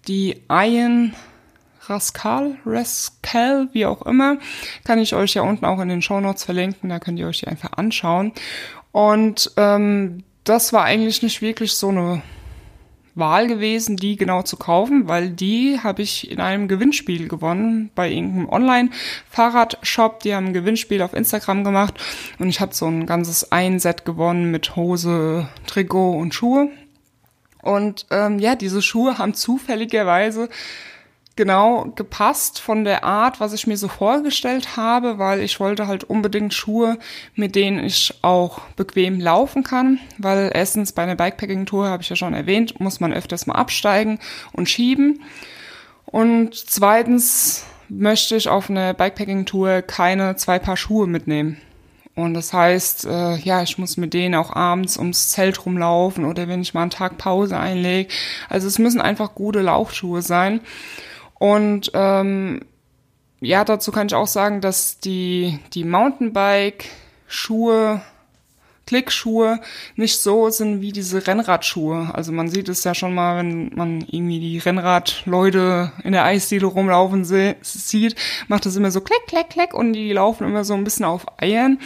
die 0.07 0.41
Iron 0.49 1.13
Rascal, 1.87 2.57
Rascal, 2.65 3.69
wie 3.73 3.85
auch 3.85 4.03
immer, 4.03 4.37
kann 4.83 4.99
ich 4.99 5.15
euch 5.15 5.33
ja 5.33 5.41
unten 5.41 5.65
auch 5.65 5.79
in 5.79 5.89
den 5.89 6.01
Show 6.01 6.19
Notes 6.19 6.43
verlinken, 6.43 6.89
da 6.89 6.99
könnt 6.99 7.19
ihr 7.19 7.27
euch 7.27 7.39
die 7.39 7.47
einfach 7.47 7.73
anschauen. 7.73 8.33
Und 8.91 9.51
ähm, 9.57 10.23
das 10.43 10.73
war 10.73 10.83
eigentlich 10.83 11.21
nicht 11.21 11.41
wirklich 11.41 11.73
so 11.73 11.89
eine 11.89 12.21
Wahl 13.13 13.47
gewesen, 13.47 13.97
die 13.97 14.15
genau 14.15 14.41
zu 14.41 14.57
kaufen, 14.57 15.07
weil 15.07 15.29
die 15.29 15.79
habe 15.81 16.01
ich 16.01 16.31
in 16.31 16.39
einem 16.39 16.67
Gewinnspiel 16.67 17.27
gewonnen 17.27 17.91
bei 17.93 18.09
irgendeinem 18.09 18.49
Online-Fahrradshop. 18.49 20.21
Die 20.21 20.33
haben 20.33 20.47
ein 20.47 20.53
Gewinnspiel 20.53 21.01
auf 21.01 21.13
Instagram 21.13 21.63
gemacht 21.63 21.95
und 22.39 22.47
ich 22.47 22.61
habe 22.61 22.73
so 22.73 22.87
ein 22.87 23.05
ganzes 23.05 23.51
Einset 23.51 24.05
gewonnen 24.05 24.49
mit 24.51 24.75
Hose, 24.75 25.49
Trikot 25.67 26.17
und 26.17 26.33
Schuhe. 26.33 26.69
Und 27.61 28.07
ähm, 28.11 28.39
ja, 28.39 28.55
diese 28.55 28.81
Schuhe 28.81 29.17
haben 29.17 29.33
zufälligerweise 29.33 30.49
genau 31.41 31.91
gepasst 31.95 32.59
von 32.59 32.83
der 32.83 33.03
Art, 33.03 33.39
was 33.39 33.51
ich 33.51 33.65
mir 33.65 33.75
so 33.75 33.87
vorgestellt 33.87 34.77
habe, 34.77 35.17
weil 35.17 35.39
ich 35.39 35.59
wollte 35.59 35.87
halt 35.87 36.03
unbedingt 36.03 36.53
Schuhe, 36.53 36.99
mit 37.33 37.55
denen 37.55 37.83
ich 37.83 38.13
auch 38.21 38.59
bequem 38.75 39.19
laufen 39.19 39.63
kann, 39.63 39.97
weil 40.19 40.51
erstens 40.53 40.91
bei 40.91 41.01
einer 41.01 41.15
Bikepacking-Tour, 41.15 41.87
habe 41.87 42.03
ich 42.03 42.09
ja 42.09 42.15
schon 42.15 42.35
erwähnt, 42.35 42.79
muss 42.79 42.99
man 42.99 43.11
öfters 43.11 43.47
mal 43.47 43.55
absteigen 43.55 44.19
und 44.53 44.69
schieben. 44.69 45.23
Und 46.05 46.53
zweitens 46.53 47.65
möchte 47.89 48.35
ich 48.35 48.47
auf 48.47 48.69
einer 48.69 48.93
Bikepacking-Tour 48.93 49.81
keine 49.81 50.35
zwei 50.35 50.59
Paar 50.59 50.77
Schuhe 50.77 51.07
mitnehmen. 51.07 51.57
Und 52.13 52.35
das 52.35 52.53
heißt, 52.53 53.05
äh, 53.05 53.37
ja, 53.37 53.63
ich 53.63 53.79
muss 53.79 53.97
mit 53.97 54.13
denen 54.13 54.35
auch 54.35 54.55
abends 54.55 54.95
ums 54.95 55.29
Zelt 55.29 55.65
rumlaufen 55.65 56.23
oder 56.23 56.47
wenn 56.47 56.61
ich 56.61 56.75
mal 56.75 56.83
einen 56.83 56.91
Tag 56.91 57.17
Pause 57.17 57.57
einlege. 57.57 58.13
Also 58.47 58.67
es 58.67 58.77
müssen 58.77 59.01
einfach 59.01 59.33
gute 59.33 59.61
Laufschuhe 59.61 60.21
sein. 60.21 60.59
Und 61.41 61.89
ähm, 61.95 62.61
ja, 63.39 63.65
dazu 63.65 63.91
kann 63.91 64.05
ich 64.05 64.13
auch 64.13 64.27
sagen, 64.27 64.61
dass 64.61 64.99
die, 64.99 65.57
die 65.73 65.85
Mountainbike-Schuhe, 65.85 68.01
Klickschuhe 68.85 69.59
nicht 69.95 70.19
so 70.19 70.51
sind 70.51 70.81
wie 70.81 70.91
diese 70.91 71.25
Rennradschuhe. 71.25 72.11
Also 72.13 72.31
man 72.31 72.47
sieht 72.47 72.69
es 72.69 72.83
ja 72.83 72.93
schon 72.93 73.15
mal, 73.15 73.39
wenn 73.39 73.71
man 73.73 74.01
irgendwie 74.01 74.39
die 74.39 74.59
Rennradleute 74.59 75.91
in 76.03 76.11
der 76.11 76.25
Eisdiele 76.25 76.67
rumlaufen 76.67 77.25
sieht, 77.25 78.15
macht 78.47 78.67
das 78.67 78.75
immer 78.75 78.91
so 78.91 79.01
kleck, 79.01 79.25
kleck, 79.25 79.49
kleck 79.49 79.73
und 79.73 79.93
die 79.93 80.13
laufen 80.13 80.45
immer 80.45 80.63
so 80.63 80.75
ein 80.75 80.83
bisschen 80.83 81.05
auf 81.05 81.25
Eiern. 81.41 81.79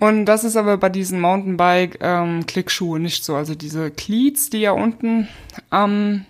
Und 0.00 0.24
das 0.24 0.42
ist 0.42 0.56
aber 0.56 0.78
bei 0.78 0.88
diesen 0.88 1.20
Mountainbike-Klickschuhe 1.20 2.96
ähm, 2.96 3.02
nicht 3.04 3.24
so. 3.24 3.36
Also 3.36 3.54
diese 3.54 3.92
Cleats, 3.92 4.50
die 4.50 4.62
ja 4.62 4.72
unten 4.72 5.28
am 5.70 6.24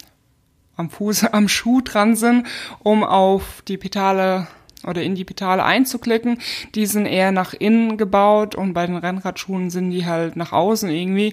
am 0.77 0.91
Fuß, 0.91 1.25
am 1.33 1.49
Schuh 1.49 1.81
dran 1.81 2.17
sind, 2.17 2.47
um 2.81 3.05
auf 3.05 3.63
die 3.67 3.77
Pedale 3.77 4.47
oder 4.87 5.03
in 5.03 5.15
die 5.15 5.25
Pedale 5.25 5.65
einzuklicken. 5.65 6.39
Die 6.75 6.87
sind 6.87 7.07
eher 7.07 7.33
nach 7.33 7.55
innen 7.55 7.97
gebaut 7.97 8.55
und 8.55 8.73
bei 8.73 8.87
den 8.87 8.97
Rennradschuhen 8.97 9.71
sind 9.71 9.91
die 9.91 10.07
halt 10.07 10.37
nach 10.37 10.53
außen 10.53 10.91
irgendwie, 10.91 11.33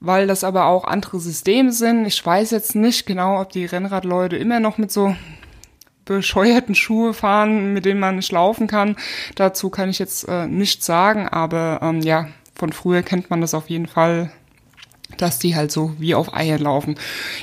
weil 0.00 0.26
das 0.26 0.44
aber 0.44 0.66
auch 0.66 0.84
andere 0.84 1.18
Systeme 1.18 1.72
sind. 1.72 2.06
Ich 2.06 2.24
weiß 2.24 2.50
jetzt 2.52 2.74
nicht 2.74 3.06
genau, 3.06 3.40
ob 3.40 3.50
die 3.50 3.66
Rennradleute 3.66 4.36
immer 4.36 4.60
noch 4.60 4.78
mit 4.78 4.92
so 4.92 5.16
bescheuerten 6.04 6.74
Schuhe 6.74 7.12
fahren, 7.12 7.72
mit 7.72 7.84
denen 7.84 7.98
man 8.00 8.16
nicht 8.16 8.30
laufen 8.30 8.68
kann. 8.68 8.96
Dazu 9.34 9.70
kann 9.70 9.90
ich 9.90 9.98
jetzt 9.98 10.28
äh, 10.28 10.46
nichts 10.46 10.86
sagen, 10.86 11.28
aber 11.28 11.80
ähm, 11.82 12.00
ja, 12.00 12.28
von 12.54 12.72
früher 12.72 13.02
kennt 13.02 13.28
man 13.28 13.40
das 13.40 13.54
auf 13.54 13.68
jeden 13.68 13.88
Fall 13.88 14.30
dass 15.16 15.38
die 15.38 15.54
halt 15.54 15.70
so 15.70 15.94
wie 15.98 16.14
auf 16.14 16.34
Eier 16.34 16.58
laufen. 16.58 16.96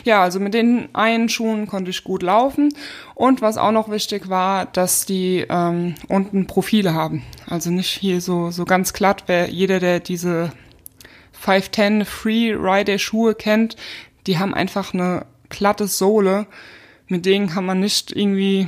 Ja, 0.03 0.21
also 0.21 0.39
mit 0.39 0.53
den 0.53 0.89
Eienschuhen 0.93 1.67
konnte 1.67 1.91
ich 1.91 2.03
gut 2.03 2.23
laufen. 2.23 2.73
Und 3.15 3.41
was 3.41 3.57
auch 3.57 3.71
noch 3.71 3.89
wichtig 3.89 4.29
war, 4.29 4.65
dass 4.65 5.05
die 5.05 5.45
ähm, 5.49 5.95
unten 6.07 6.47
Profile 6.47 6.93
haben. 6.93 7.23
Also 7.47 7.71
nicht 7.71 7.89
hier 7.89 8.21
so, 8.21 8.51
so 8.51 8.65
ganz 8.65 8.93
glatt. 8.93 9.23
Wer, 9.27 9.49
jeder, 9.49 9.79
der 9.79 9.99
diese 9.99 10.51
510 11.31 12.05
Freerider 12.05 12.97
Schuhe 12.97 13.35
kennt, 13.35 13.75
die 14.27 14.39
haben 14.39 14.53
einfach 14.53 14.93
eine 14.93 15.25
glatte 15.49 15.87
Sohle. 15.87 16.47
Mit 17.07 17.25
denen 17.25 17.49
kann 17.49 17.65
man 17.65 17.79
nicht 17.79 18.11
irgendwie 18.11 18.67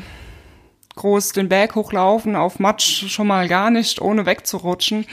groß 0.96 1.34
den 1.34 1.50
Berg 1.50 1.76
hochlaufen, 1.76 2.36
auf 2.36 2.60
Matsch 2.60 3.08
schon 3.10 3.28
mal 3.28 3.48
gar 3.48 3.70
nicht, 3.70 4.02
ohne 4.02 4.26
wegzurutschen. 4.26 5.06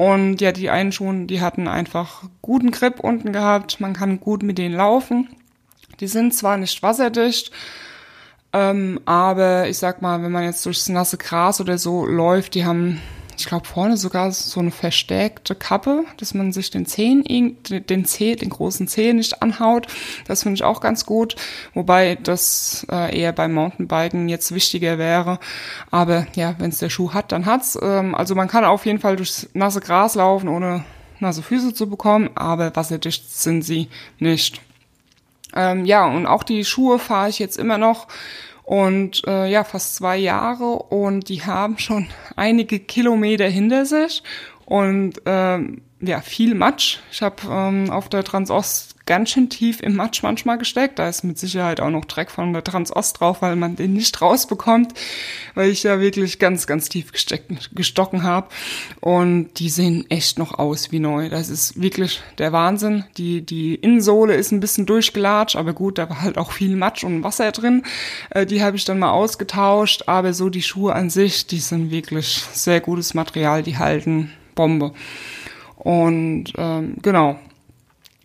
Und 0.00 0.40
ja, 0.40 0.50
die 0.50 0.70
einen 0.70 0.92
Schuhe, 0.92 1.26
die 1.26 1.42
hatten 1.42 1.68
einfach 1.68 2.22
guten 2.40 2.70
Grip 2.70 3.00
unten 3.00 3.34
gehabt. 3.34 3.80
Man 3.80 3.92
kann 3.92 4.18
gut 4.18 4.42
mit 4.42 4.56
denen 4.56 4.74
laufen. 4.74 5.28
Die 6.00 6.06
sind 6.06 6.32
zwar 6.32 6.56
nicht 6.56 6.82
wasserdicht, 6.82 7.52
ähm, 8.54 8.98
aber 9.04 9.68
ich 9.68 9.76
sag 9.76 10.00
mal, 10.00 10.22
wenn 10.22 10.32
man 10.32 10.44
jetzt 10.44 10.64
durchs 10.64 10.88
nasse 10.88 11.18
Gras 11.18 11.60
oder 11.60 11.76
so 11.76 12.06
läuft, 12.06 12.54
die 12.54 12.64
haben 12.64 13.02
ich 13.40 13.46
glaube 13.46 13.66
vorne 13.66 13.96
sogar 13.96 14.30
so 14.32 14.60
eine 14.60 14.70
verstärkte 14.70 15.54
Kappe, 15.54 16.04
dass 16.18 16.34
man 16.34 16.52
sich 16.52 16.70
den 16.70 16.86
Zehen, 16.86 17.24
den 17.68 18.04
Zeh, 18.04 18.36
den 18.36 18.50
großen 18.50 18.86
Zeh 18.86 19.12
nicht 19.12 19.42
anhaut. 19.42 19.86
Das 20.26 20.42
finde 20.42 20.56
ich 20.56 20.64
auch 20.64 20.80
ganz 20.80 21.06
gut, 21.06 21.36
wobei 21.74 22.16
das 22.16 22.86
äh, 22.90 23.18
eher 23.18 23.32
beim 23.32 23.54
Mountainbiken 23.54 24.28
jetzt 24.28 24.54
wichtiger 24.54 24.98
wäre. 24.98 25.38
Aber 25.90 26.26
ja, 26.34 26.54
wenn 26.58 26.70
es 26.70 26.78
der 26.78 26.90
Schuh 26.90 27.14
hat, 27.14 27.32
dann 27.32 27.46
hat's. 27.46 27.78
Ähm, 27.80 28.14
also 28.14 28.34
man 28.34 28.48
kann 28.48 28.64
auf 28.64 28.84
jeden 28.84 29.00
Fall 29.00 29.16
durchs 29.16 29.48
nasse 29.54 29.80
Gras 29.80 30.14
laufen, 30.14 30.48
ohne 30.48 30.84
nasse 31.18 31.42
Füße 31.42 31.74
zu 31.74 31.88
bekommen, 31.88 32.30
aber 32.34 32.74
wasserdicht 32.76 33.30
sind 33.30 33.62
sie 33.62 33.88
nicht. 34.18 34.60
Ähm, 35.54 35.84
ja, 35.84 36.06
und 36.06 36.26
auch 36.26 36.42
die 36.42 36.64
Schuhe 36.64 36.98
fahre 36.98 37.28
ich 37.28 37.38
jetzt 37.38 37.58
immer 37.58 37.78
noch 37.78 38.06
und 38.70 39.26
äh, 39.26 39.50
ja, 39.50 39.64
fast 39.64 39.96
zwei 39.96 40.16
Jahre 40.16 40.64
und 40.64 41.28
die 41.28 41.42
haben 41.42 41.76
schon 41.78 42.06
einige 42.36 42.78
Kilometer 42.78 43.48
hinter 43.48 43.84
sich. 43.84 44.22
Und 44.64 45.20
ähm, 45.26 45.82
ja, 46.00 46.20
viel 46.20 46.54
Matsch. 46.54 46.98
Ich 47.12 47.20
habe 47.22 47.36
ähm, 47.50 47.90
auf 47.90 48.08
der 48.08 48.24
Transost 48.24 48.96
ganz 49.04 49.30
schön 49.30 49.50
tief 49.50 49.80
im 49.80 49.96
Matsch 49.96 50.22
manchmal 50.22 50.56
gesteckt. 50.56 50.98
Da 50.98 51.08
ist 51.08 51.24
mit 51.24 51.36
Sicherheit 51.36 51.80
auch 51.80 51.90
noch 51.90 52.04
Dreck 52.04 52.30
von 52.30 52.52
der 52.52 52.62
Transost 52.62 53.20
drauf, 53.20 53.42
weil 53.42 53.56
man 53.56 53.76
den 53.76 53.92
nicht 53.92 54.22
rausbekommt, 54.22 54.94
weil 55.54 55.68
ich 55.70 55.82
ja 55.82 56.00
wirklich 56.00 56.38
ganz, 56.38 56.66
ganz 56.66 56.88
tief 56.88 57.12
gesteckt, 57.12 57.70
gestocken 57.74 58.22
habe. 58.22 58.48
Und 59.00 59.58
die 59.58 59.68
sehen 59.68 60.06
echt 60.10 60.38
noch 60.38 60.58
aus 60.58 60.92
wie 60.92 61.00
neu. 61.00 61.28
Das 61.28 61.48
ist 61.50 61.80
wirklich 61.82 62.22
der 62.38 62.52
Wahnsinn. 62.52 63.04
Die, 63.16 63.44
die 63.44 63.74
Innensohle 63.74 64.34
ist 64.34 64.52
ein 64.52 64.60
bisschen 64.60 64.86
durchgelatscht, 64.86 65.56
aber 65.56 65.72
gut, 65.72 65.98
da 65.98 66.08
war 66.08 66.22
halt 66.22 66.38
auch 66.38 66.52
viel 66.52 66.76
Matsch 66.76 67.02
und 67.02 67.24
Wasser 67.24 67.52
drin. 67.52 67.82
Äh, 68.30 68.46
die 68.46 68.62
habe 68.62 68.76
ich 68.76 68.84
dann 68.84 69.00
mal 69.00 69.10
ausgetauscht, 69.10 70.04
aber 70.06 70.32
so 70.32 70.48
die 70.50 70.62
Schuhe 70.62 70.94
an 70.94 71.10
sich, 71.10 71.46
die 71.46 71.58
sind 71.58 71.90
wirklich 71.90 72.44
sehr 72.52 72.80
gutes 72.80 73.12
Material, 73.14 73.62
die 73.64 73.76
halten 73.76 74.30
Bombe. 74.54 74.92
Und 75.82 76.52
ähm, 76.58 76.96
genau, 77.00 77.38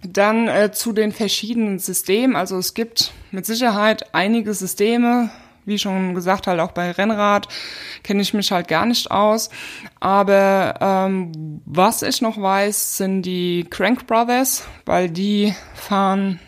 dann 0.03 0.47
äh, 0.47 0.71
zu 0.73 0.91
den 0.91 1.13
verschiedenen 1.13 1.79
Systemen. 1.79 2.35
Also 2.35 2.57
es 2.57 2.73
gibt 2.73 3.13
mit 3.31 3.45
Sicherheit 3.45 4.13
einige 4.13 4.53
Systeme, 4.53 5.29
wie 5.63 5.79
schon 5.79 6.13
gesagt, 6.13 6.47
halt 6.47 6.59
auch 6.59 6.73
bei 6.73 6.91
Rennrad 6.91 7.47
kenne 8.03 8.21
ich 8.21 8.33
mich 8.33 8.51
halt 8.51 8.67
gar 8.67 8.85
nicht 8.85 9.09
aus. 9.09 9.49
Aber 10.01 10.75
ähm, 10.81 11.61
was 11.65 12.01
ich 12.01 12.21
noch 12.21 12.39
weiß, 12.39 12.97
sind 12.97 13.23
die 13.23 13.65
Crank 13.69 14.05
Brothers, 14.05 14.67
weil 14.85 15.09
die 15.09 15.55
fahren, 15.73 16.39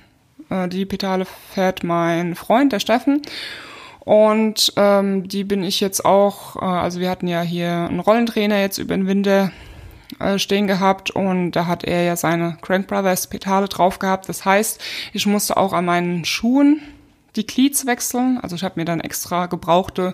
äh, 0.49 0.67
die 0.67 0.85
Pedale 0.85 1.25
fährt 1.53 1.85
mein 1.85 2.35
Freund, 2.35 2.73
der 2.73 2.79
Steffen. 2.79 3.21
Und 4.01 4.73
ähm, 4.75 5.27
die 5.27 5.45
bin 5.45 5.63
ich 5.63 5.79
jetzt 5.79 6.05
auch, 6.05 6.57
äh, 6.57 6.65
also 6.65 6.99
wir 6.99 7.09
hatten 7.09 7.27
ja 7.27 7.41
hier 7.41 7.87
einen 7.89 7.99
Rollentrainer 7.99 8.59
jetzt 8.59 8.77
über 8.77 8.95
den 8.95 9.07
Winter 9.07 9.51
äh, 10.19 10.39
stehen 10.39 10.67
gehabt 10.67 11.11
und 11.11 11.51
da 11.51 11.67
hat 11.67 11.83
er 11.83 12.03
ja 12.03 12.15
seine 12.15 12.57
Crank 12.61 12.87
Brothers 12.87 13.27
Pedale 13.27 13.67
drauf 13.67 13.99
gehabt. 13.99 14.29
Das 14.29 14.45
heißt, 14.45 14.81
ich 15.13 15.25
musste 15.25 15.57
auch 15.57 15.73
an 15.73 15.85
meinen 15.85 16.25
Schuhen 16.25 16.81
die 17.35 17.45
Cleats 17.45 17.85
wechseln. 17.85 18.39
Also 18.41 18.55
ich 18.55 18.63
habe 18.63 18.79
mir 18.79 18.85
dann 18.85 18.99
extra 18.99 19.45
gebrauchte 19.45 20.13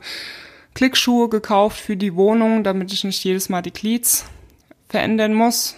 Klickschuhe 0.73 1.29
gekauft 1.29 1.79
für 1.79 1.95
die 1.95 2.15
Wohnung, 2.15 2.63
damit 2.63 2.91
ich 2.91 3.03
nicht 3.03 3.23
jedes 3.23 3.49
Mal 3.49 3.61
die 3.61 3.71
Cleats 3.71 4.25
verändern 4.89 5.33
muss. 5.33 5.75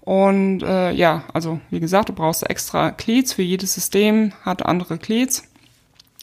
Und 0.00 0.62
äh, 0.62 0.90
ja, 0.92 1.24
also 1.32 1.60
wie 1.70 1.80
gesagt, 1.80 2.08
du 2.08 2.12
brauchst 2.12 2.48
extra 2.48 2.90
Cleats 2.90 3.34
für 3.34 3.42
jedes 3.42 3.74
System, 3.74 4.32
hat 4.44 4.66
andere 4.66 4.98
Cleats. 4.98 5.44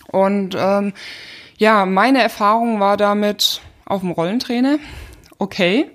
Und 0.08 0.56
ähm, 0.58 0.94
ja, 1.58 1.86
meine 1.86 2.22
Erfahrung 2.22 2.80
war 2.80 2.98
damit 2.98 3.62
auf 3.86 4.02
dem 4.02 4.12
Rollentrainer. 4.12 4.80
Okay, 5.38 5.90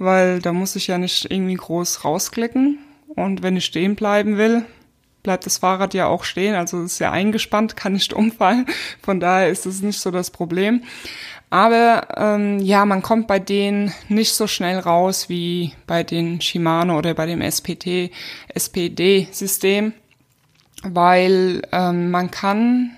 weil 0.00 0.40
da 0.40 0.52
muss 0.52 0.76
ich 0.76 0.86
ja 0.86 0.98
nicht 0.98 1.30
irgendwie 1.30 1.54
groß 1.54 2.04
rausklicken. 2.04 2.78
Und 3.14 3.42
wenn 3.42 3.56
ich 3.56 3.66
stehen 3.66 3.96
bleiben 3.96 4.38
will, 4.38 4.64
bleibt 5.22 5.44
das 5.46 5.58
Fahrrad 5.58 5.94
ja 5.94 6.06
auch 6.06 6.24
stehen. 6.24 6.54
Also 6.54 6.78
es 6.82 6.94
ist 6.94 6.98
ja 6.98 7.12
eingespannt, 7.12 7.76
kann 7.76 7.92
nicht 7.92 8.12
umfallen. 8.12 8.66
Von 9.02 9.20
daher 9.20 9.50
ist 9.50 9.66
es 9.66 9.82
nicht 9.82 10.00
so 10.00 10.10
das 10.10 10.30
Problem. 10.30 10.82
Aber 11.50 12.08
ähm, 12.16 12.60
ja, 12.60 12.86
man 12.86 13.02
kommt 13.02 13.26
bei 13.26 13.40
denen 13.40 13.92
nicht 14.08 14.32
so 14.32 14.46
schnell 14.46 14.78
raus 14.78 15.28
wie 15.28 15.72
bei 15.86 16.04
den 16.04 16.40
Shimano 16.40 16.96
oder 16.96 17.12
bei 17.12 17.26
dem 17.26 17.42
SPT, 17.42 18.10
SPD-System, 18.54 19.92
weil 20.84 21.62
ähm, 21.72 22.12
man 22.12 22.30
kann 22.30 22.92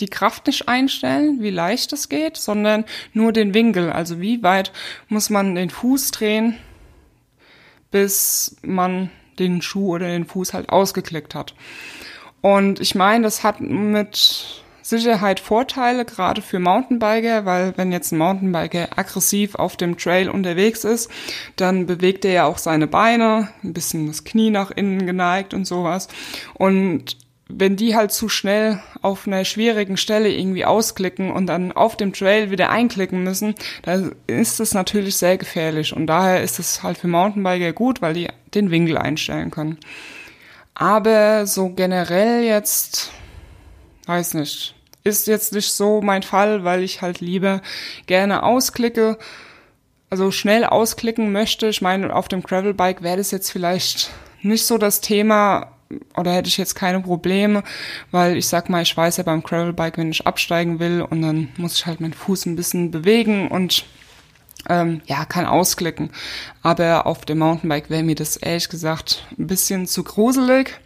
die 0.00 0.08
Kraft 0.08 0.46
nicht 0.46 0.68
einstellen, 0.68 1.42
wie 1.42 1.50
leicht 1.50 1.92
es 1.92 2.08
geht, 2.08 2.36
sondern 2.36 2.84
nur 3.12 3.32
den 3.32 3.54
Winkel. 3.54 3.90
Also 3.90 4.20
wie 4.20 4.42
weit 4.42 4.72
muss 5.08 5.30
man 5.30 5.54
den 5.54 5.70
Fuß 5.70 6.10
drehen, 6.10 6.56
bis 7.90 8.56
man 8.62 9.10
den 9.38 9.62
Schuh 9.62 9.94
oder 9.94 10.08
den 10.08 10.26
Fuß 10.26 10.54
halt 10.54 10.70
ausgeklickt 10.70 11.34
hat. 11.34 11.54
Und 12.40 12.80
ich 12.80 12.94
meine, 12.94 13.24
das 13.24 13.44
hat 13.44 13.60
mit 13.60 14.62
Sicherheit 14.82 15.38
Vorteile, 15.38 16.04
gerade 16.04 16.42
für 16.42 16.58
Mountainbiker, 16.58 17.44
weil 17.44 17.72
wenn 17.76 17.92
jetzt 17.92 18.12
ein 18.12 18.18
Mountainbiker 18.18 18.98
aggressiv 18.98 19.54
auf 19.54 19.76
dem 19.76 19.96
Trail 19.96 20.28
unterwegs 20.28 20.84
ist, 20.84 21.10
dann 21.56 21.86
bewegt 21.86 22.24
er 22.24 22.32
ja 22.32 22.44
auch 22.46 22.58
seine 22.58 22.88
Beine, 22.88 23.48
ein 23.62 23.72
bisschen 23.72 24.08
das 24.08 24.24
Knie 24.24 24.50
nach 24.50 24.72
innen 24.72 25.06
geneigt 25.06 25.54
und 25.54 25.66
sowas. 25.66 26.08
Und 26.54 27.16
wenn 27.54 27.76
die 27.76 27.94
halt 27.94 28.12
zu 28.12 28.28
schnell 28.28 28.80
auf 29.00 29.26
einer 29.26 29.44
schwierigen 29.44 29.96
Stelle 29.96 30.30
irgendwie 30.30 30.64
ausklicken 30.64 31.30
und 31.30 31.46
dann 31.46 31.72
auf 31.72 31.96
dem 31.96 32.12
Trail 32.12 32.50
wieder 32.50 32.70
einklicken 32.70 33.22
müssen, 33.22 33.54
dann 33.82 34.14
ist 34.26 34.60
das 34.60 34.74
natürlich 34.74 35.16
sehr 35.16 35.38
gefährlich. 35.38 35.94
Und 35.94 36.06
daher 36.06 36.42
ist 36.42 36.58
es 36.58 36.82
halt 36.82 36.98
für 36.98 37.08
Mountainbiker 37.08 37.72
gut, 37.72 38.02
weil 38.02 38.14
die 38.14 38.28
den 38.54 38.70
Winkel 38.70 38.98
einstellen 38.98 39.50
können. 39.50 39.78
Aber 40.74 41.46
so 41.46 41.70
generell 41.70 42.44
jetzt, 42.44 43.12
weiß 44.06 44.34
nicht, 44.34 44.74
ist 45.04 45.26
jetzt 45.26 45.52
nicht 45.52 45.72
so 45.72 46.00
mein 46.00 46.22
Fall, 46.22 46.64
weil 46.64 46.82
ich 46.82 47.02
halt 47.02 47.20
lieber 47.20 47.60
gerne 48.06 48.42
ausklicke, 48.42 49.18
also 50.10 50.30
schnell 50.30 50.64
ausklicken 50.64 51.32
möchte. 51.32 51.68
Ich 51.68 51.82
meine, 51.82 52.14
auf 52.14 52.28
dem 52.28 52.42
Gravelbike 52.42 53.02
wäre 53.02 53.16
das 53.16 53.30
jetzt 53.30 53.50
vielleicht 53.50 54.10
nicht 54.42 54.66
so 54.66 54.78
das 54.78 55.00
Thema, 55.00 55.72
oder 56.16 56.32
hätte 56.32 56.48
ich 56.48 56.58
jetzt 56.58 56.74
keine 56.74 57.00
Probleme, 57.00 57.62
weil 58.10 58.36
ich 58.36 58.48
sag 58.48 58.68
mal, 58.68 58.82
ich 58.82 58.96
weiß 58.96 59.16
ja 59.18 59.24
beim 59.24 59.42
Gravelbike, 59.42 59.98
wenn 59.98 60.10
ich 60.10 60.26
absteigen 60.26 60.78
will 60.78 61.02
und 61.02 61.22
dann 61.22 61.48
muss 61.56 61.76
ich 61.76 61.86
halt 61.86 62.00
meinen 62.00 62.14
Fuß 62.14 62.46
ein 62.46 62.56
bisschen 62.56 62.90
bewegen 62.90 63.48
und 63.48 63.84
ähm, 64.68 65.00
ja, 65.06 65.24
kann 65.24 65.46
ausklicken. 65.46 66.10
Aber 66.62 67.06
auf 67.06 67.24
dem 67.24 67.38
Mountainbike 67.38 67.90
wäre 67.90 68.02
mir 68.02 68.14
das 68.14 68.36
ehrlich 68.36 68.68
gesagt 68.68 69.26
ein 69.38 69.46
bisschen 69.46 69.86
zu 69.86 70.04
gruselig. 70.04 70.80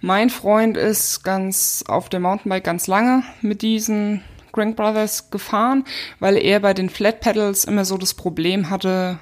Mein 0.00 0.30
Freund 0.30 0.76
ist 0.76 1.22
ganz 1.22 1.84
auf 1.86 2.08
dem 2.08 2.22
Mountainbike 2.22 2.64
ganz 2.64 2.86
lange 2.86 3.22
mit 3.40 3.62
diesen 3.62 4.22
Crank 4.52 4.76
Brothers 4.76 5.30
gefahren, 5.30 5.84
weil 6.20 6.36
er 6.36 6.60
bei 6.60 6.74
den 6.74 6.88
Flat 6.88 7.20
Pedals 7.20 7.64
immer 7.64 7.84
so 7.84 7.98
das 7.98 8.14
Problem 8.14 8.70
hatte, 8.70 9.18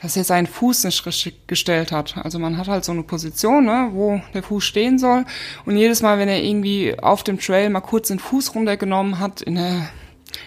dass 0.00 0.16
er 0.16 0.24
seinen 0.24 0.46
Fuß 0.46 0.84
nicht 0.84 1.04
richtig 1.06 1.46
gestellt 1.48 1.92
hat. 1.92 2.16
Also 2.18 2.38
man 2.38 2.56
hat 2.56 2.68
halt 2.68 2.84
so 2.84 2.92
eine 2.92 3.02
Position, 3.02 3.64
ne, 3.64 3.90
wo 3.92 4.20
der 4.32 4.42
Fuß 4.42 4.64
stehen 4.64 4.98
soll. 4.98 5.24
Und 5.66 5.76
jedes 5.76 6.02
Mal, 6.02 6.18
wenn 6.18 6.28
er 6.28 6.42
irgendwie 6.42 6.98
auf 6.98 7.24
dem 7.24 7.40
Trail 7.40 7.68
mal 7.70 7.80
kurz 7.80 8.08
den 8.08 8.20
Fuß 8.20 8.54
runtergenommen 8.54 9.18
hat, 9.18 9.42
in 9.42 9.56
der, 9.56 9.88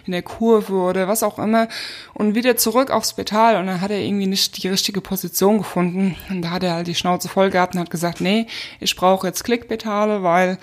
in 0.05 0.13
der 0.13 0.21
Kurve 0.21 0.75
oder 0.75 1.07
was 1.07 1.21
auch 1.21 1.37
immer, 1.37 1.67
und 2.13 2.33
wieder 2.33 2.55
zurück 2.55 2.91
aufs 2.91 3.13
Pedal, 3.13 3.57
und 3.57 3.67
dann 3.67 3.81
hat 3.81 3.91
er 3.91 3.99
irgendwie 3.99 4.27
nicht 4.27 4.63
die 4.63 4.69
richtige 4.69 5.01
Position 5.01 5.57
gefunden. 5.57 6.15
Und 6.29 6.43
da 6.43 6.51
hat 6.51 6.63
er 6.63 6.75
halt 6.75 6.87
die 6.87 6.95
Schnauze 6.95 7.27
voll 7.27 7.49
gehabt 7.49 7.75
und 7.75 7.81
hat 7.81 7.91
gesagt, 7.91 8.21
nee, 8.21 8.47
ich 8.79 8.95
brauche 8.95 9.27
jetzt 9.27 9.43
Klickpedale, 9.43 10.23
weil, 10.23 10.59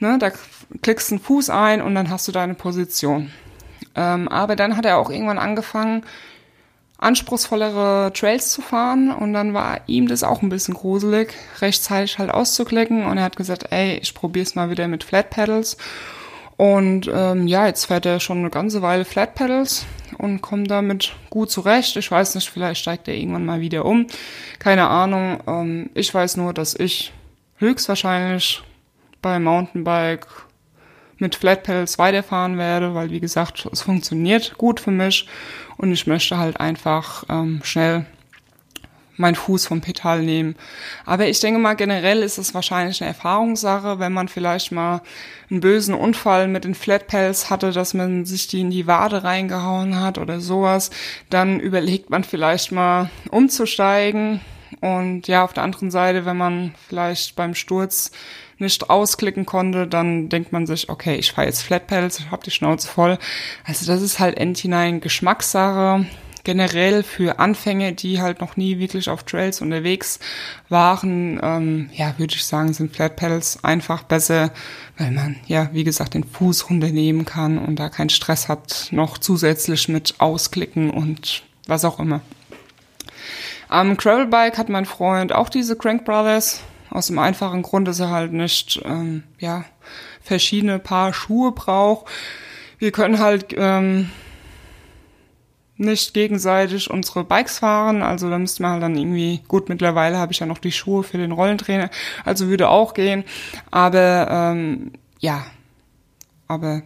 ne, 0.00 0.18
da 0.18 0.32
klickst 0.82 1.10
du 1.10 1.16
einen 1.16 1.24
Fuß 1.24 1.50
ein 1.50 1.80
und 1.80 1.94
dann 1.94 2.10
hast 2.10 2.26
du 2.26 2.32
deine 2.32 2.54
Position. 2.54 3.30
Ähm, 3.94 4.26
aber 4.26 4.56
dann 4.56 4.76
hat 4.76 4.86
er 4.86 4.98
auch 4.98 5.08
irgendwann 5.08 5.38
angefangen, 5.38 6.02
anspruchsvollere 6.98 8.12
Trails 8.14 8.50
zu 8.50 8.62
fahren. 8.62 9.12
Und 9.12 9.32
dann 9.32 9.54
war 9.54 9.80
ihm 9.86 10.08
das 10.08 10.22
auch 10.22 10.42
ein 10.42 10.48
bisschen 10.48 10.74
gruselig, 10.74 11.34
rechtzeitig 11.60 12.18
halt 12.18 12.30
auszuklicken. 12.30 13.06
Und 13.06 13.18
er 13.18 13.24
hat 13.24 13.36
gesagt, 13.36 13.66
ey, 13.70 13.98
ich 13.98 14.14
probier's 14.14 14.54
mal 14.54 14.70
wieder 14.70 14.88
mit 14.88 15.04
Flat 15.04 15.30
Pedals. 15.30 15.76
Und 16.56 17.10
ähm, 17.12 17.46
ja, 17.48 17.66
jetzt 17.66 17.86
fährt 17.86 18.06
er 18.06 18.20
schon 18.20 18.38
eine 18.38 18.50
ganze 18.50 18.80
Weile 18.80 19.04
Flat 19.04 19.34
Pedals 19.34 19.86
und 20.18 20.40
kommt 20.40 20.70
damit 20.70 21.14
gut 21.30 21.50
zurecht. 21.50 21.96
Ich 21.96 22.10
weiß 22.10 22.36
nicht, 22.36 22.48
vielleicht 22.48 22.80
steigt 22.80 23.08
er 23.08 23.14
irgendwann 23.14 23.44
mal 23.44 23.60
wieder 23.60 23.84
um, 23.84 24.06
keine 24.60 24.86
Ahnung. 24.86 25.40
Ähm, 25.46 25.90
ich 25.94 26.14
weiß 26.14 26.36
nur, 26.36 26.54
dass 26.54 26.74
ich 26.74 27.12
höchstwahrscheinlich 27.56 28.62
beim 29.20 29.44
Mountainbike 29.44 30.26
mit 31.18 31.34
Flat 31.34 31.64
Pedals 31.64 31.98
weiterfahren 31.98 32.58
werde, 32.58 32.94
weil 32.94 33.10
wie 33.10 33.20
gesagt, 33.20 33.66
es 33.72 33.82
funktioniert 33.82 34.56
gut 34.58 34.80
für 34.80 34.90
mich 34.90 35.26
und 35.76 35.92
ich 35.92 36.06
möchte 36.06 36.38
halt 36.38 36.60
einfach 36.60 37.24
ähm, 37.28 37.60
schnell 37.64 38.06
meinen 39.16 39.34
Fuß 39.34 39.66
vom 39.66 39.80
Pedal 39.80 40.22
nehmen. 40.22 40.56
Aber 41.06 41.26
ich 41.26 41.40
denke 41.40 41.60
mal, 41.60 41.74
generell 41.74 42.22
ist 42.22 42.38
es 42.38 42.54
wahrscheinlich 42.54 43.00
eine 43.00 43.08
Erfahrungssache, 43.08 43.98
wenn 43.98 44.12
man 44.12 44.28
vielleicht 44.28 44.72
mal 44.72 45.02
einen 45.50 45.60
bösen 45.60 45.94
Unfall 45.94 46.48
mit 46.48 46.64
den 46.64 46.74
Flat 46.74 47.06
Pedals 47.06 47.50
hatte, 47.50 47.72
dass 47.72 47.94
man 47.94 48.24
sich 48.24 48.48
die 48.48 48.60
in 48.60 48.70
die 48.70 48.86
Wade 48.86 49.24
reingehauen 49.24 50.00
hat 50.00 50.18
oder 50.18 50.40
sowas, 50.40 50.90
dann 51.30 51.60
überlegt 51.60 52.10
man 52.10 52.24
vielleicht 52.24 52.72
mal 52.72 53.10
umzusteigen. 53.30 54.40
Und 54.80 55.28
ja, 55.28 55.44
auf 55.44 55.52
der 55.52 55.62
anderen 55.62 55.90
Seite, 55.90 56.26
wenn 56.26 56.36
man 56.36 56.74
vielleicht 56.88 57.36
beim 57.36 57.54
Sturz 57.54 58.10
nicht 58.64 58.90
ausklicken 58.90 59.46
konnte, 59.46 59.86
dann 59.86 60.28
denkt 60.28 60.52
man 60.52 60.66
sich, 60.66 60.88
okay, 60.88 61.14
ich 61.14 61.32
fahre 61.32 61.46
jetzt 61.46 61.62
Flat 61.62 61.86
Pedals, 61.86 62.18
ich 62.18 62.30
habe 62.30 62.42
die 62.44 62.50
Schnauze 62.50 62.88
voll. 62.88 63.18
Also 63.64 63.86
das 63.86 64.02
ist 64.02 64.18
halt 64.18 64.36
end 64.36 64.58
hinein 64.58 65.00
Geschmackssache. 65.00 66.06
generell 66.44 67.02
für 67.02 67.38
Anfänger, 67.38 67.92
die 67.92 68.20
halt 68.20 68.40
noch 68.40 68.56
nie 68.56 68.78
wirklich 68.78 69.08
auf 69.08 69.22
Trails 69.24 69.62
unterwegs 69.62 70.20
waren, 70.68 71.40
ähm, 71.42 71.88
ja, 71.94 72.14
würde 72.18 72.34
ich 72.34 72.44
sagen, 72.44 72.72
sind 72.74 72.94
Flat 72.94 73.16
Pedals 73.16 73.64
einfach 73.64 74.02
besser, 74.02 74.52
weil 74.98 75.10
man 75.10 75.36
ja, 75.46 75.70
wie 75.72 75.84
gesagt, 75.84 76.12
den 76.14 76.24
Fuß 76.24 76.68
runternehmen 76.68 77.24
kann 77.24 77.58
und 77.58 77.76
da 77.76 77.88
keinen 77.88 78.10
Stress 78.10 78.48
hat, 78.48 78.88
noch 78.90 79.16
zusätzlich 79.16 79.88
mit 79.88 80.16
ausklicken 80.18 80.90
und 80.90 81.44
was 81.66 81.84
auch 81.84 81.98
immer. 81.98 82.20
Am 83.68 83.96
Gravelbike 83.96 84.58
hat 84.58 84.68
mein 84.68 84.84
Freund 84.84 85.32
auch 85.32 85.48
diese 85.48 85.76
Crank 85.76 86.04
Brothers. 86.04 86.60
Aus 86.94 87.08
dem 87.08 87.18
einfachen 87.18 87.62
Grund, 87.62 87.88
dass 87.88 87.98
er 87.98 88.10
halt 88.10 88.32
nicht, 88.32 88.80
ähm, 88.84 89.24
ja, 89.38 89.64
verschiedene 90.22 90.78
Paar 90.78 91.12
Schuhe 91.12 91.52
braucht. 91.52 92.06
Wir 92.78 92.92
können 92.92 93.18
halt 93.18 93.54
ähm, 93.58 94.10
nicht 95.76 96.14
gegenseitig 96.14 96.88
unsere 96.88 97.24
Bikes 97.24 97.58
fahren. 97.58 98.02
Also 98.02 98.30
da 98.30 98.38
müsste 98.38 98.62
man 98.62 98.72
halt 98.72 98.82
dann 98.84 98.96
irgendwie, 98.96 99.42
gut, 99.48 99.68
mittlerweile 99.68 100.18
habe 100.18 100.32
ich 100.32 100.38
ja 100.38 100.46
noch 100.46 100.58
die 100.58 100.70
Schuhe 100.70 101.02
für 101.02 101.18
den 101.18 101.32
Rollentrainer, 101.32 101.90
also 102.24 102.46
würde 102.46 102.68
auch 102.68 102.94
gehen. 102.94 103.24
Aber 103.72 104.28
ähm, 104.30 104.92
ja, 105.18 105.44
aber 106.46 106.82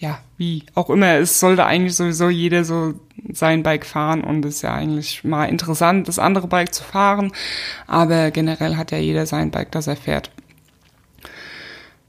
ja, 0.00 0.18
wie 0.38 0.64
auch 0.74 0.88
immer, 0.88 1.18
es 1.18 1.40
sollte 1.40 1.66
eigentlich 1.66 1.94
sowieso 1.94 2.30
jeder 2.30 2.64
so 2.64 2.94
sein 3.30 3.62
Bike 3.62 3.84
fahren 3.84 4.24
und 4.24 4.44
es 4.46 4.56
ist 4.56 4.62
ja 4.62 4.72
eigentlich 4.72 5.24
mal 5.24 5.44
interessant, 5.44 6.08
das 6.08 6.18
andere 6.18 6.48
Bike 6.48 6.72
zu 6.72 6.82
fahren. 6.82 7.32
Aber 7.86 8.30
generell 8.30 8.76
hat 8.76 8.92
ja 8.92 8.98
jeder 8.98 9.26
sein 9.26 9.50
Bike, 9.50 9.70
das 9.72 9.86
er 9.88 9.96
fährt. 9.96 10.30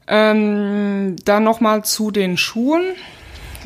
Ähm, 0.08 1.16
dann 1.24 1.44
nochmal 1.44 1.84
zu 1.84 2.10
den 2.10 2.38
Schuhen. 2.38 2.94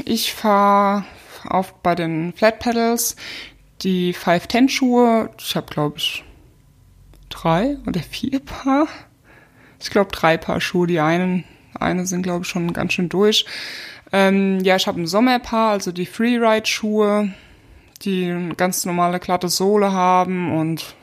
Ich 0.05 0.35
fahre 0.35 1.05
auf 1.49 1.73
bei 1.75 1.95
den 1.95 2.33
Flat 2.33 2.59
Pedals 2.59 3.15
die 3.83 4.13
510 4.13 4.69
Schuhe. 4.69 5.31
Ich 5.39 5.55
habe 5.55 5.73
glaube 5.73 5.99
ich 5.99 6.25
drei 7.29 7.77
oder 7.87 8.01
vier 8.01 8.41
Paar. 8.41 8.89
Ich 9.81 9.91
glaube 9.91 10.11
drei 10.11 10.37
Paar 10.37 10.61
Schuhe. 10.61 10.89
Die 10.89 10.99
einen 10.99 11.45
eine 11.81 12.07
sind 12.07 12.23
glaube 12.23 12.43
ich 12.43 12.49
schon 12.49 12.73
ganz 12.73 12.93
schön 12.93 13.09
durch. 13.09 13.47
Ähm, 14.13 14.61
ja, 14.61 14.77
ich 14.77 14.87
habe 14.87 15.01
ein 15.01 15.07
Sommerpaar, 15.07 15.73
also 15.73 15.93
die 15.93 16.07
Freeride 16.07 16.67
Schuhe, 16.67 17.33
die 18.03 18.31
eine 18.31 18.55
ganz 18.55 18.85
normale 18.85 19.19
glatte 19.19 19.49
Sohle 19.49 19.93
haben 19.93 20.53
und 20.57 20.95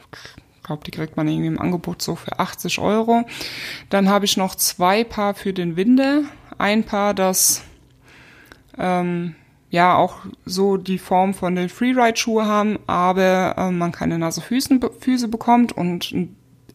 ich 0.55 0.63
glaube, 0.63 0.83
die 0.85 0.91
kriegt 0.91 1.17
man 1.17 1.27
irgendwie 1.27 1.47
im 1.47 1.59
Angebot 1.59 2.01
so 2.01 2.15
für 2.15 2.39
80 2.39 2.79
Euro. 2.79 3.25
Dann 3.89 4.07
habe 4.07 4.25
ich 4.25 4.37
noch 4.37 4.55
zwei 4.55 5.03
Paar 5.03 5.33
für 5.33 5.51
den 5.51 5.75
Winter. 5.75 6.23
Ein 6.57 6.85
Paar, 6.85 7.13
das 7.13 7.63
ähm, 8.77 9.35
ja 9.71 9.95
auch 9.95 10.17
so 10.45 10.77
die 10.77 10.99
Form 10.99 11.33
von 11.33 11.55
den 11.55 11.67
Freeride-Schuhe 11.67 12.45
haben, 12.45 12.79
aber 12.87 13.55
äh, 13.57 13.71
man 13.71 13.91
keine 13.91 14.17
nasse 14.17 14.39
Füßen, 14.39 14.79
Füße 14.99 15.27
bekommt 15.27 15.73
und 15.73 16.15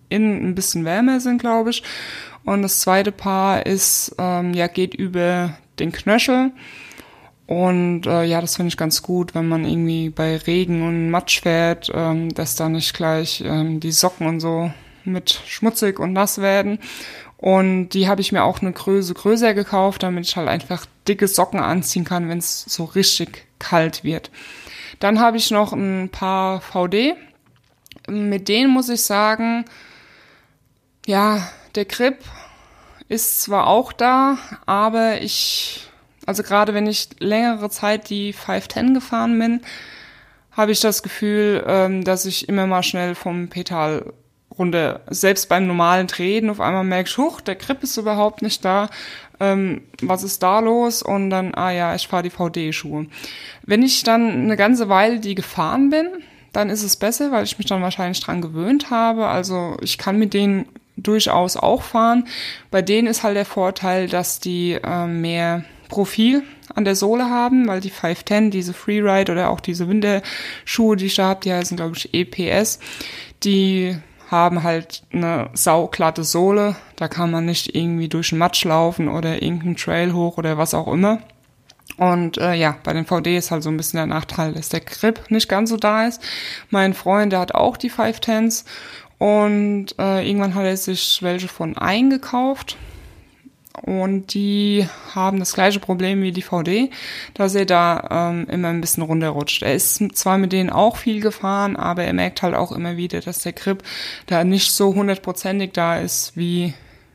innen 0.08 0.48
ein 0.48 0.54
bisschen 0.54 0.84
wärmer 0.84 1.20
sind, 1.20 1.38
glaube 1.40 1.70
ich. 1.70 1.82
Und 2.44 2.62
das 2.62 2.80
zweite 2.80 3.12
Paar 3.12 3.66
ist, 3.66 4.14
ähm, 4.18 4.52
ja, 4.52 4.66
geht 4.66 4.94
über 4.94 5.56
den 5.80 5.92
Knöchel. 5.92 6.52
Und 7.46 8.06
äh, 8.06 8.24
ja, 8.24 8.42
das 8.42 8.56
finde 8.56 8.68
ich 8.68 8.76
ganz 8.76 9.02
gut, 9.02 9.34
wenn 9.34 9.48
man 9.48 9.64
irgendwie 9.64 10.10
bei 10.10 10.36
Regen 10.36 10.86
und 10.86 11.10
Matsch 11.10 11.40
fährt, 11.40 11.90
ähm, 11.94 12.34
dass 12.34 12.56
da 12.56 12.68
nicht 12.68 12.94
gleich 12.94 13.42
ähm, 13.44 13.80
die 13.80 13.92
Socken 13.92 14.26
und 14.26 14.40
so 14.40 14.70
mit 15.04 15.30
schmutzig 15.46 15.98
und 15.98 16.12
nass 16.12 16.42
werden. 16.42 16.78
Und 17.38 17.90
die 17.90 18.08
habe 18.08 18.20
ich 18.20 18.32
mir 18.32 18.42
auch 18.42 18.60
eine 18.60 18.72
Größe 18.72 19.14
größer 19.14 19.54
gekauft, 19.54 20.02
damit 20.02 20.26
ich 20.26 20.36
halt 20.36 20.48
einfach 20.48 20.84
dicke 21.06 21.26
Socken 21.26 21.60
anziehen 21.60 22.04
kann, 22.04 22.28
wenn 22.28 22.38
es 22.38 22.64
so 22.64 22.84
richtig 22.84 23.46
kalt 23.58 24.04
wird. 24.04 24.30
Dann 24.98 25.20
habe 25.20 25.36
ich 25.36 25.50
noch 25.50 25.72
ein 25.72 26.10
paar 26.10 26.60
VD. 26.60 27.14
Mit 28.08 28.48
denen 28.48 28.70
muss 28.70 28.88
ich 28.88 29.02
sagen, 29.02 29.64
ja, 31.06 31.48
der 31.76 31.84
Grip 31.84 32.18
ist 33.08 33.42
zwar 33.42 33.66
auch 33.66 33.92
da, 33.92 34.38
aber 34.66 35.20
ich, 35.22 35.88
also 36.26 36.42
gerade 36.42 36.74
wenn 36.74 36.86
ich 36.86 37.08
längere 37.18 37.70
Zeit 37.70 38.10
die 38.10 38.32
510 38.32 38.94
gefahren 38.94 39.38
bin, 39.38 39.60
habe 40.52 40.72
ich 40.72 40.80
das 40.80 41.02
Gefühl, 41.02 41.64
ähm, 41.66 42.04
dass 42.04 42.26
ich 42.26 42.48
immer 42.48 42.66
mal 42.66 42.82
schnell 42.82 43.14
vom 43.14 43.48
Pedal 43.48 44.12
runter, 44.58 45.02
selbst 45.08 45.48
beim 45.48 45.66
normalen 45.66 46.08
Treten 46.08 46.50
auf 46.50 46.60
einmal 46.60 46.84
merkst, 46.84 47.16
huch, 47.16 47.40
der 47.40 47.54
Grip 47.54 47.82
ist 47.82 47.96
überhaupt 47.96 48.42
nicht 48.42 48.64
da. 48.64 48.90
Ähm, 49.40 49.82
was 50.02 50.24
ist 50.24 50.42
da 50.42 50.58
los? 50.58 51.02
Und 51.02 51.30
dann, 51.30 51.54
ah 51.54 51.70
ja, 51.70 51.94
ich 51.94 52.08
fahre 52.08 52.24
die 52.24 52.30
VD-Schuhe. 52.30 53.06
Wenn 53.64 53.82
ich 53.82 54.02
dann 54.02 54.30
eine 54.30 54.56
ganze 54.56 54.88
Weile 54.88 55.20
die 55.20 55.36
gefahren 55.36 55.90
bin, 55.90 56.08
dann 56.52 56.70
ist 56.70 56.82
es 56.82 56.96
besser, 56.96 57.30
weil 57.30 57.44
ich 57.44 57.56
mich 57.58 57.68
dann 57.68 57.82
wahrscheinlich 57.82 58.20
dran 58.20 58.42
gewöhnt 58.42 58.90
habe. 58.90 59.28
Also 59.28 59.76
ich 59.80 59.96
kann 59.96 60.18
mit 60.18 60.34
denen 60.34 60.66
durchaus 61.02 61.56
auch 61.56 61.82
fahren. 61.82 62.26
Bei 62.70 62.82
denen 62.82 63.08
ist 63.08 63.22
halt 63.22 63.36
der 63.36 63.44
Vorteil, 63.44 64.08
dass 64.08 64.40
die 64.40 64.72
äh, 64.72 65.06
mehr 65.06 65.64
Profil 65.88 66.42
an 66.74 66.84
der 66.84 66.96
Sohle 66.96 67.30
haben, 67.30 67.66
weil 67.66 67.80
die 67.80 67.90
510, 67.90 68.50
diese 68.50 68.74
Freeride 68.74 69.32
oder 69.32 69.50
auch 69.50 69.60
diese 69.60 69.88
Winterschuhe, 69.88 70.96
die 70.96 71.06
ich 71.06 71.14
da 71.14 71.28
habe, 71.28 71.40
die 71.42 71.52
heißen, 71.52 71.76
glaube 71.76 71.96
ich, 71.96 72.12
EPS, 72.12 72.78
die 73.42 73.96
haben 74.30 74.62
halt 74.62 75.02
eine 75.12 75.48
sauglatte 75.54 76.22
Sohle. 76.22 76.76
Da 76.96 77.08
kann 77.08 77.30
man 77.30 77.46
nicht 77.46 77.74
irgendwie 77.74 78.08
durch 78.08 78.30
den 78.30 78.38
Matsch 78.38 78.64
laufen 78.64 79.08
oder 79.08 79.42
irgendeinen 79.42 79.76
Trail 79.76 80.12
hoch 80.12 80.36
oder 80.36 80.58
was 80.58 80.74
auch 80.74 80.88
immer. 80.88 81.20
Und 81.96 82.38
äh, 82.38 82.54
ja, 82.54 82.76
bei 82.84 82.92
den 82.92 83.06
VD 83.06 83.36
ist 83.36 83.50
halt 83.50 83.62
so 83.62 83.70
ein 83.70 83.76
bisschen 83.76 83.96
der 83.96 84.06
Nachteil, 84.06 84.52
dass 84.52 84.68
der 84.68 84.80
Grip 84.80 85.30
nicht 85.30 85.48
ganz 85.48 85.70
so 85.70 85.76
da 85.76 86.06
ist. 86.06 86.22
Mein 86.70 86.94
Freund, 86.94 87.32
der 87.32 87.40
hat 87.40 87.54
auch 87.54 87.76
die 87.76 87.90
510s 87.90 88.64
und 89.18 89.86
äh, 89.98 90.26
irgendwann 90.26 90.54
hat 90.54 90.64
er 90.64 90.76
sich 90.76 91.22
welche 91.22 91.48
von 91.48 91.76
eingekauft 91.76 92.76
und 93.82 94.34
die 94.34 94.86
haben 95.14 95.38
das 95.38 95.52
gleiche 95.54 95.80
Problem 95.80 96.22
wie 96.22 96.32
die 96.32 96.42
VD, 96.42 96.90
dass 97.34 97.54
er 97.54 97.66
da 97.66 98.30
ähm, 98.30 98.46
immer 98.48 98.68
ein 98.68 98.80
bisschen 98.80 99.02
runterrutscht. 99.02 99.62
Er 99.62 99.74
ist 99.74 100.02
zwar 100.16 100.38
mit 100.38 100.52
denen 100.52 100.70
auch 100.70 100.96
viel 100.96 101.20
gefahren, 101.20 101.76
aber 101.76 102.04
er 102.04 102.12
merkt 102.12 102.42
halt 102.42 102.54
auch 102.54 102.72
immer 102.72 102.96
wieder, 102.96 103.20
dass 103.20 103.40
der 103.40 103.52
Grip 103.52 103.82
da 104.26 104.44
nicht 104.44 104.72
so 104.72 104.94
hundertprozentig 104.94 105.72
da 105.72 105.98
ist 105.98 106.36
wie 106.36 106.74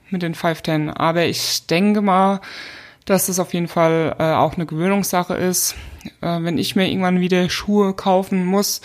mit 0.10 0.22
den 0.22 0.36
510. 0.36 0.90
Aber 0.90 1.26
ich 1.26 1.66
denke 1.68 2.02
mal, 2.02 2.42
dass 3.06 3.28
das 3.28 3.40
auf 3.40 3.54
jeden 3.54 3.68
Fall 3.68 4.16
äh, 4.20 4.24
auch 4.34 4.56
eine 4.56 4.66
Gewöhnungssache 4.66 5.36
ist. 5.36 5.76
Äh, 6.22 6.42
wenn 6.42 6.58
ich 6.58 6.76
mir 6.76 6.90
irgendwann 6.90 7.20
wieder 7.20 7.50
Schuhe 7.50 7.94
kaufen 7.94 8.46
muss, 8.46 8.82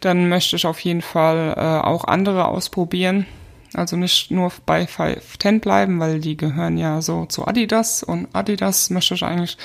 dann 0.00 0.28
möchte 0.28 0.56
ich 0.56 0.66
auf 0.66 0.80
jeden 0.80 1.02
Fall 1.02 1.54
äh, 1.56 1.86
auch 1.86 2.04
andere 2.04 2.48
ausprobieren 2.48 3.26
also 3.74 3.96
nicht 3.96 4.30
nur 4.30 4.52
bei 4.66 4.86
510 4.86 5.60
bleiben, 5.60 6.00
weil 6.00 6.20
die 6.20 6.36
gehören 6.36 6.76
ja 6.76 7.00
so 7.02 7.26
zu 7.26 7.46
Adidas 7.46 8.02
und 8.02 8.28
Adidas 8.32 8.90
möchte 8.90 9.14
ich 9.14 9.22
eigentlich 9.22 9.56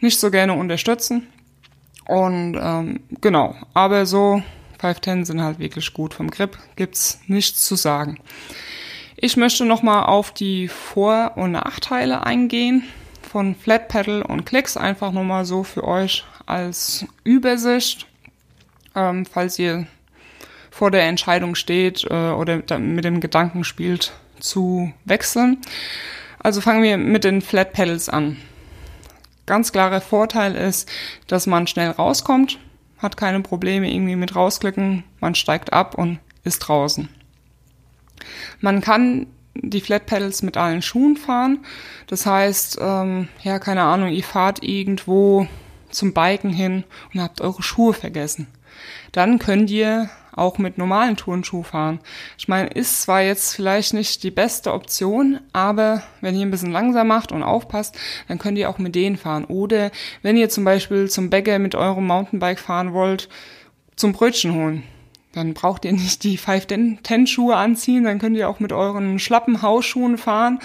nicht 0.00 0.18
so 0.18 0.30
gerne 0.30 0.54
unterstützen. 0.54 1.28
Und 2.06 2.58
ähm, 2.60 3.00
genau, 3.20 3.54
aber 3.72 4.06
so 4.06 4.42
510 4.80 5.24
sind 5.24 5.42
halt 5.42 5.58
wirklich 5.58 5.92
gut 5.94 6.14
vom 6.14 6.30
Grip, 6.30 6.58
gibt's 6.76 7.20
nichts 7.26 7.64
zu 7.64 7.76
sagen. 7.76 8.18
Ich 9.16 9.36
möchte 9.36 9.64
nochmal 9.64 10.04
auf 10.04 10.32
die 10.32 10.68
Vor- 10.68 11.32
und 11.36 11.52
Nachteile 11.52 12.26
eingehen 12.26 12.82
von 13.22 13.54
Flat 13.54 13.88
Pedal 13.88 14.22
und 14.22 14.44
Clicks, 14.44 14.76
einfach 14.76 15.12
nochmal 15.12 15.44
so 15.44 15.62
für 15.62 15.84
euch 15.84 16.24
als 16.46 17.06
Übersicht, 17.24 18.06
ähm, 18.94 19.26
falls 19.26 19.58
ihr 19.58 19.86
vor 20.70 20.90
der 20.90 21.04
Entscheidung 21.04 21.54
steht 21.54 22.04
äh, 22.10 22.30
oder 22.30 22.78
mit 22.78 23.04
dem 23.04 23.20
Gedanken 23.20 23.64
spielt, 23.64 24.12
zu 24.40 24.92
wechseln. 25.04 25.58
Also 26.38 26.60
fangen 26.60 26.82
wir 26.82 26.96
mit 26.96 27.24
den 27.24 27.40
Flat 27.42 27.72
Pedals 27.72 28.08
an. 28.08 28.36
Ganz 29.46 29.72
klarer 29.72 30.00
Vorteil 30.00 30.54
ist, 30.54 30.90
dass 31.26 31.46
man 31.46 31.66
schnell 31.66 31.90
rauskommt, 31.90 32.58
hat 32.98 33.16
keine 33.16 33.40
Probleme 33.40 33.92
irgendwie 33.92 34.16
mit 34.16 34.34
rausklicken, 34.34 35.04
man 35.20 35.34
steigt 35.34 35.72
ab 35.72 35.94
und 35.96 36.18
ist 36.44 36.60
draußen. 36.60 37.08
Man 38.60 38.80
kann 38.80 39.26
die 39.54 39.80
Flat 39.80 40.06
Pedals 40.06 40.42
mit 40.42 40.56
allen 40.56 40.82
Schuhen 40.82 41.16
fahren. 41.16 41.64
Das 42.06 42.26
heißt, 42.26 42.78
ähm, 42.80 43.28
ja, 43.42 43.58
keine 43.58 43.82
Ahnung, 43.82 44.08
ihr 44.08 44.24
fahrt 44.24 44.62
irgendwo 44.62 45.46
zum 45.94 46.12
Biken 46.12 46.50
hin 46.50 46.84
und 47.12 47.20
habt 47.20 47.40
eure 47.40 47.62
Schuhe 47.62 47.94
vergessen. 47.94 48.46
Dann 49.12 49.38
könnt 49.38 49.70
ihr 49.70 50.10
auch 50.32 50.58
mit 50.58 50.78
normalen 50.78 51.16
Turnschuh 51.16 51.62
fahren. 51.62 52.00
Ich 52.36 52.48
meine, 52.48 52.68
ist 52.68 53.02
zwar 53.02 53.22
jetzt 53.22 53.54
vielleicht 53.54 53.94
nicht 53.94 54.22
die 54.24 54.32
beste 54.32 54.72
Option, 54.72 55.40
aber 55.52 56.02
wenn 56.20 56.34
ihr 56.34 56.44
ein 56.44 56.50
bisschen 56.50 56.72
langsam 56.72 57.08
macht 57.08 57.30
und 57.30 57.42
aufpasst, 57.42 57.96
dann 58.26 58.38
könnt 58.38 58.58
ihr 58.58 58.68
auch 58.68 58.78
mit 58.78 58.94
denen 58.94 59.16
fahren. 59.16 59.44
Oder 59.44 59.90
wenn 60.22 60.36
ihr 60.36 60.48
zum 60.48 60.64
Beispiel 60.64 61.08
zum 61.08 61.30
Bäcker 61.30 61.58
mit 61.58 61.74
eurem 61.74 62.06
Mountainbike 62.06 62.58
fahren 62.58 62.92
wollt, 62.92 63.28
zum 63.96 64.12
Brötchen 64.12 64.54
holen. 64.54 64.82
Dann 65.32 65.54
braucht 65.54 65.84
ihr 65.84 65.92
nicht 65.92 66.22
die 66.22 66.38
510-Schuhe 66.38 67.56
anziehen, 67.56 68.04
dann 68.04 68.20
könnt 68.20 68.36
ihr 68.36 68.48
auch 68.48 68.60
mit 68.60 68.72
euren 68.72 69.18
schlappen 69.18 69.62
Hausschuhen 69.62 70.16
fahren 70.16 70.60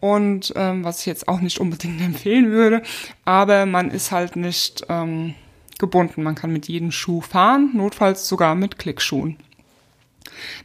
und 0.00 0.52
ähm, 0.56 0.84
was 0.84 1.00
ich 1.00 1.06
jetzt 1.06 1.28
auch 1.28 1.40
nicht 1.40 1.58
unbedingt 1.58 2.00
empfehlen 2.04 2.50
würde, 2.50 2.82
aber 3.24 3.66
man 3.66 3.90
ist 3.90 4.10
halt 4.10 4.36
nicht 4.36 4.84
ähm, 4.88 5.34
gebunden. 5.78 6.22
Man 6.22 6.34
kann 6.34 6.52
mit 6.52 6.68
jedem 6.68 6.92
Schuh 6.92 7.20
fahren, 7.20 7.70
notfalls 7.74 8.28
sogar 8.28 8.54
mit 8.54 8.78
Klickschuhen. 8.78 9.38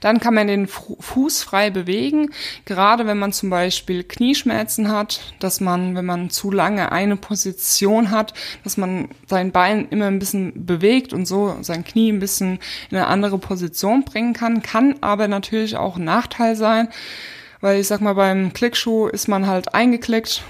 Dann 0.01 0.19
kann 0.19 0.35
man 0.35 0.47
den 0.47 0.67
Fuß 0.67 1.41
frei 1.41 1.69
bewegen, 1.69 2.29
gerade 2.65 3.07
wenn 3.07 3.17
man 3.17 3.33
zum 3.33 3.49
Beispiel 3.49 4.03
Knieschmerzen 4.03 4.91
hat, 4.91 5.21
dass 5.39 5.61
man, 5.61 5.95
wenn 5.95 6.05
man 6.05 6.29
zu 6.29 6.51
lange 6.51 6.91
eine 6.91 7.15
Position 7.15 8.11
hat, 8.11 8.33
dass 8.63 8.77
man 8.77 9.09
sein 9.27 9.51
Bein 9.51 9.87
immer 9.89 10.05
ein 10.05 10.19
bisschen 10.19 10.65
bewegt 10.65 11.13
und 11.13 11.25
so 11.25 11.57
sein 11.61 11.83
Knie 11.83 12.11
ein 12.11 12.19
bisschen 12.19 12.59
in 12.91 12.97
eine 12.97 13.07
andere 13.07 13.39
Position 13.39 14.05
bringen 14.05 14.33
kann, 14.33 14.61
kann 14.61 14.95
aber 15.01 15.27
natürlich 15.27 15.75
auch 15.75 15.97
ein 15.97 16.03
Nachteil 16.03 16.55
sein, 16.55 16.89
weil 17.63 17.79
ich 17.79 17.87
sag 17.87 18.01
mal, 18.01 18.15
beim 18.15 18.51
Klickschuh 18.51 19.07
ist 19.07 19.29
man 19.29 19.47
halt 19.47 19.73
eingeklickt 19.73 20.43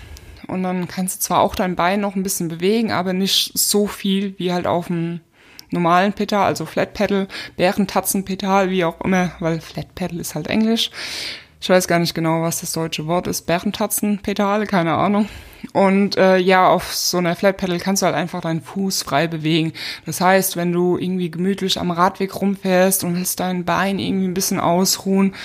und 0.47 0.63
dann 0.63 0.88
kannst 0.88 1.15
du 1.15 1.19
zwar 1.19 1.41
auch 1.41 1.54
dein 1.54 1.76
Bein 1.76 2.02
noch 2.02 2.15
ein 2.15 2.23
bisschen 2.23 2.47
bewegen, 2.47 2.91
aber 2.91 3.13
nicht 3.13 3.56
so 3.56 3.86
viel 3.86 4.34
wie 4.39 4.52
halt 4.52 4.65
auf 4.65 4.88
dem 4.88 5.19
normalen 5.69 6.13
Pedal, 6.13 6.43
also 6.43 6.65
Flat 6.65 6.95
Pedal, 6.95 7.28
Bärentatzenpedal, 7.56 8.71
wie 8.71 8.84
auch 8.84 8.99
immer, 9.02 9.32
weil 9.39 9.62
Flat 9.62 9.93
Pedal 9.93 10.19
ist 10.19 10.34
halt 10.34 10.47
Englisch. 10.47 10.89
Ich 11.62 11.69
weiß 11.69 11.88
gar 11.88 11.99
nicht 11.99 12.15
genau, 12.15 12.41
was 12.41 12.62
das 12.62 12.73
deutsche 12.73 13.06
Wort 13.06 13.28
ist. 13.28 13.43
Bärentatzenpedal, 13.43 14.65
keine 14.65 14.95
Ahnung. 14.95 15.30
Und 15.71 16.17
äh, 16.17 16.38
ja, 16.38 16.67
auf 16.67 16.95
so 16.95 17.19
einer 17.19 17.36
Flat 17.36 17.58
Pedal 17.58 17.78
kannst 17.78 18.02
du 18.02 18.08
halt 18.08 18.15
einfach 18.15 18.41
deinen 18.41 18.62
Fuß 18.62 19.04
frei 19.04 19.28
bewegen. 19.28 19.73
Das 20.08 20.19
heißt, 20.19 20.58
wenn 20.58 20.71
du 20.71 20.97
irgendwie 20.97 21.30
gemütlich 21.30 21.80
am 21.80 21.91
Radweg 21.91 22.41
rumfährst 22.41 23.04
und 23.04 23.15
willst 23.15 23.39
dein 23.39 23.65
Bein 23.65 23.99
irgendwie 23.99 24.28
ein 24.28 24.34
bisschen 24.34 24.60
ausruhen, 24.60 25.36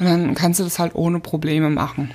und 0.00 0.06
dann 0.06 0.34
kannst 0.34 0.58
du 0.58 0.64
das 0.64 0.78
halt 0.78 0.94
ohne 0.94 1.20
Probleme 1.20 1.68
machen. 1.68 2.10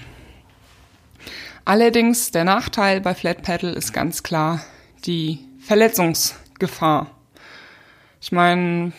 Allerdings, 1.66 2.32
der 2.32 2.44
Nachteil 2.44 3.00
bei 3.00 3.14
Flat 3.14 3.44
Pedal 3.44 3.74
ist 3.74 3.94
ganz 3.94 4.24
klar 4.24 4.60
die 5.06 5.40
Verletzungsgefahr. 5.60 7.12
Ich 8.22 8.32
meine, 8.32 8.92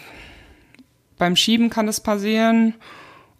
beim 1.18 1.34
Schieben 1.34 1.68
kann 1.68 1.86
das 1.86 2.00
passieren 2.00 2.74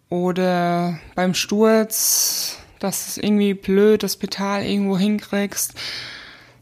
oder 0.09 0.99
beim 1.15 1.33
Sturz, 1.33 2.59
dass 2.79 3.07
es 3.07 3.17
irgendwie 3.17 3.53
blöd 3.53 4.03
das 4.03 4.17
Pedal 4.17 4.63
irgendwo 4.63 4.97
hinkriegst. 4.97 5.75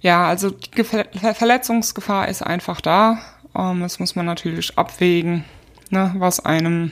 Ja, 0.01 0.27
also 0.27 0.51
die 0.51 0.83
Verletzungsgefahr 0.83 2.27
ist 2.27 2.43
einfach 2.43 2.81
da. 2.81 3.19
Ähm, 3.55 3.81
das 3.81 3.99
muss 3.99 4.15
man 4.15 4.27
natürlich 4.27 4.77
abwägen, 4.77 5.43
ne, 5.89 6.13
was 6.17 6.39
einem 6.39 6.91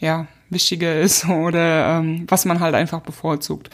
ja 0.00 0.28
wichtiger 0.54 0.98
ist 0.98 1.28
oder 1.28 1.98
ähm, 1.98 2.24
was 2.28 2.44
man 2.44 2.60
halt 2.60 2.74
einfach 2.74 3.00
bevorzugt. 3.00 3.70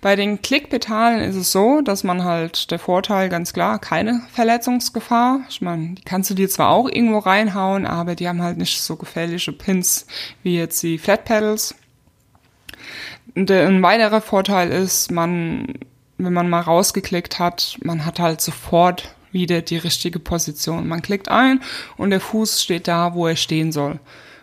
Bei 0.00 0.14
den 0.14 0.40
Klickpedalen 0.42 1.20
ist 1.22 1.34
es 1.34 1.50
so, 1.50 1.80
dass 1.80 2.04
man 2.04 2.22
halt 2.22 2.70
der 2.70 2.78
Vorteil 2.78 3.28
ganz 3.28 3.52
klar 3.52 3.80
keine 3.80 4.22
Verletzungsgefahr. 4.32 5.40
Ich 5.48 5.60
meine, 5.60 5.94
die 5.94 6.02
kannst 6.02 6.30
du 6.30 6.34
dir 6.34 6.48
zwar 6.48 6.70
auch 6.70 6.88
irgendwo 6.88 7.18
reinhauen, 7.18 7.84
aber 7.84 8.14
die 8.14 8.28
haben 8.28 8.42
halt 8.42 8.58
nicht 8.58 8.80
so 8.80 8.94
gefährliche 8.94 9.52
Pins 9.52 10.06
wie 10.44 10.56
jetzt 10.56 10.82
die 10.84 10.98
Flat 10.98 11.24
Pedals. 11.24 11.74
ein 13.34 13.82
weiterer 13.82 14.20
Vorteil 14.20 14.70
ist, 14.70 15.10
man, 15.10 15.74
wenn 16.16 16.32
man 16.32 16.48
mal 16.48 16.60
rausgeklickt 16.60 17.40
hat, 17.40 17.76
man 17.82 18.06
hat 18.06 18.20
halt 18.20 18.40
sofort 18.40 19.16
wieder 19.32 19.62
die 19.62 19.78
richtige 19.78 20.20
Position. 20.20 20.86
Man 20.86 21.02
klickt 21.02 21.28
ein 21.28 21.60
und 21.96 22.10
der 22.10 22.20
Fuß 22.20 22.62
steht 22.62 22.86
da, 22.86 23.14
wo 23.14 23.26
er 23.26 23.36
stehen 23.36 23.72
soll. 23.72 23.98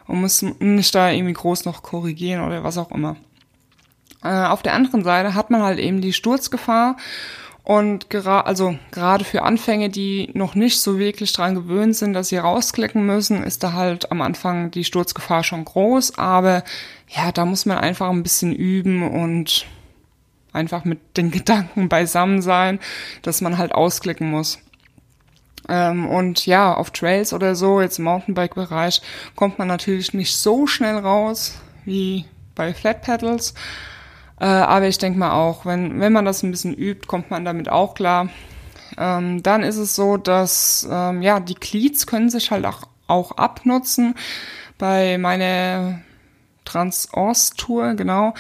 Und 0.08 0.22
muss 0.22 0.42
nicht 0.42 0.94
da 0.94 1.10
irgendwie 1.10 1.34
groß 1.34 1.66
noch 1.66 1.82
korrigieren 1.82 2.46
oder 2.46 2.64
was 2.64 2.78
auch 2.78 2.92
immer. 2.92 3.16
Äh, 4.24 4.46
auf 4.46 4.62
der 4.62 4.74
anderen 4.74 5.04
Seite 5.04 5.34
hat 5.34 5.50
man 5.50 5.64
halt 5.64 5.80
eben 5.80 6.02
die 6.02 6.14
Sturzgefahr 6.14 6.98
und 7.66 8.12
gerade, 8.12 8.46
also 8.46 8.78
gerade 8.92 9.26
für 9.26 9.42
Anfänge, 9.42 9.90
die 9.90 10.30
noch 10.36 10.54
nicht 10.54 10.80
so 10.80 11.00
wirklich 11.00 11.34
dran 11.34 11.56
gewöhnt 11.56 11.96
sind, 11.96 12.14
dass 12.14 12.30
sie 12.30 12.38
rausklicken 12.38 13.04
müssen, 13.04 13.44
ist 13.44 13.64
da 13.64 13.74
halt 13.74 14.12
am 14.12 14.22
Anfang 14.22 14.70
die 14.70 14.84
Sturzgefahr 14.84 15.44
schon 15.44 15.66
groß. 15.66 16.20
Aber 16.20 16.64
ja, 17.10 17.32
da 17.32 17.44
muss 17.44 17.66
man 17.66 17.80
einfach 17.80 18.12
ein 18.12 18.22
bisschen 18.22 18.54
üben 18.54 19.02
und 19.02 19.66
einfach 20.54 20.86
mit 20.86 21.18
den 21.18 21.32
Gedanken 21.32 21.90
beisammen 21.90 22.44
sein, 22.44 22.80
dass 23.24 23.42
man 23.42 23.58
halt 23.58 23.74
ausklicken 23.74 24.30
muss. 24.30 24.60
Ähm, 25.68 26.08
und 26.08 26.46
ja, 26.46 26.74
auf 26.74 26.92
Trails 26.92 27.34
oder 27.34 27.56
so, 27.56 27.82
jetzt 27.82 28.00
im 28.00 28.06
Mountainbike-Bereich, 28.06 29.02
kommt 29.36 29.60
man 29.60 29.68
natürlich 29.68 30.14
nicht 30.14 30.36
so 30.36 30.68
schnell 30.68 30.98
raus 30.98 31.60
wie 31.86 32.26
bei 32.56 32.74
Flat 32.74 33.02
Pedals. 33.02 33.54
Äh, 34.40 34.46
aber 34.46 34.88
ich 34.88 34.98
denke 34.98 35.18
mal 35.18 35.32
auch, 35.32 35.66
wenn, 35.66 36.00
wenn 36.00 36.14
man 36.14 36.26
das 36.26 36.44
ein 36.44 36.52
bisschen 36.52 36.74
übt, 36.74 37.08
kommt 37.08 37.32
man 37.32 37.46
damit 37.46 37.70
auch 37.70 37.94
klar. 37.94 38.30
Ähm, 38.98 39.44
dann 39.44 39.64
ist 39.64 39.78
es 39.78 39.96
so, 39.96 40.18
dass 40.18 40.88
ähm, 40.90 41.22
ja 41.22 41.40
die 41.40 41.56
Cleats 41.56 42.08
können 42.08 42.30
sich 42.30 42.52
halt 42.52 42.66
auch, 42.66 42.88
auch 43.08 43.32
abnutzen. 43.34 44.16
Bei 44.78 45.18
meiner 45.18 46.00
Transost-Tour, 46.66 47.94
genau, 47.94 48.34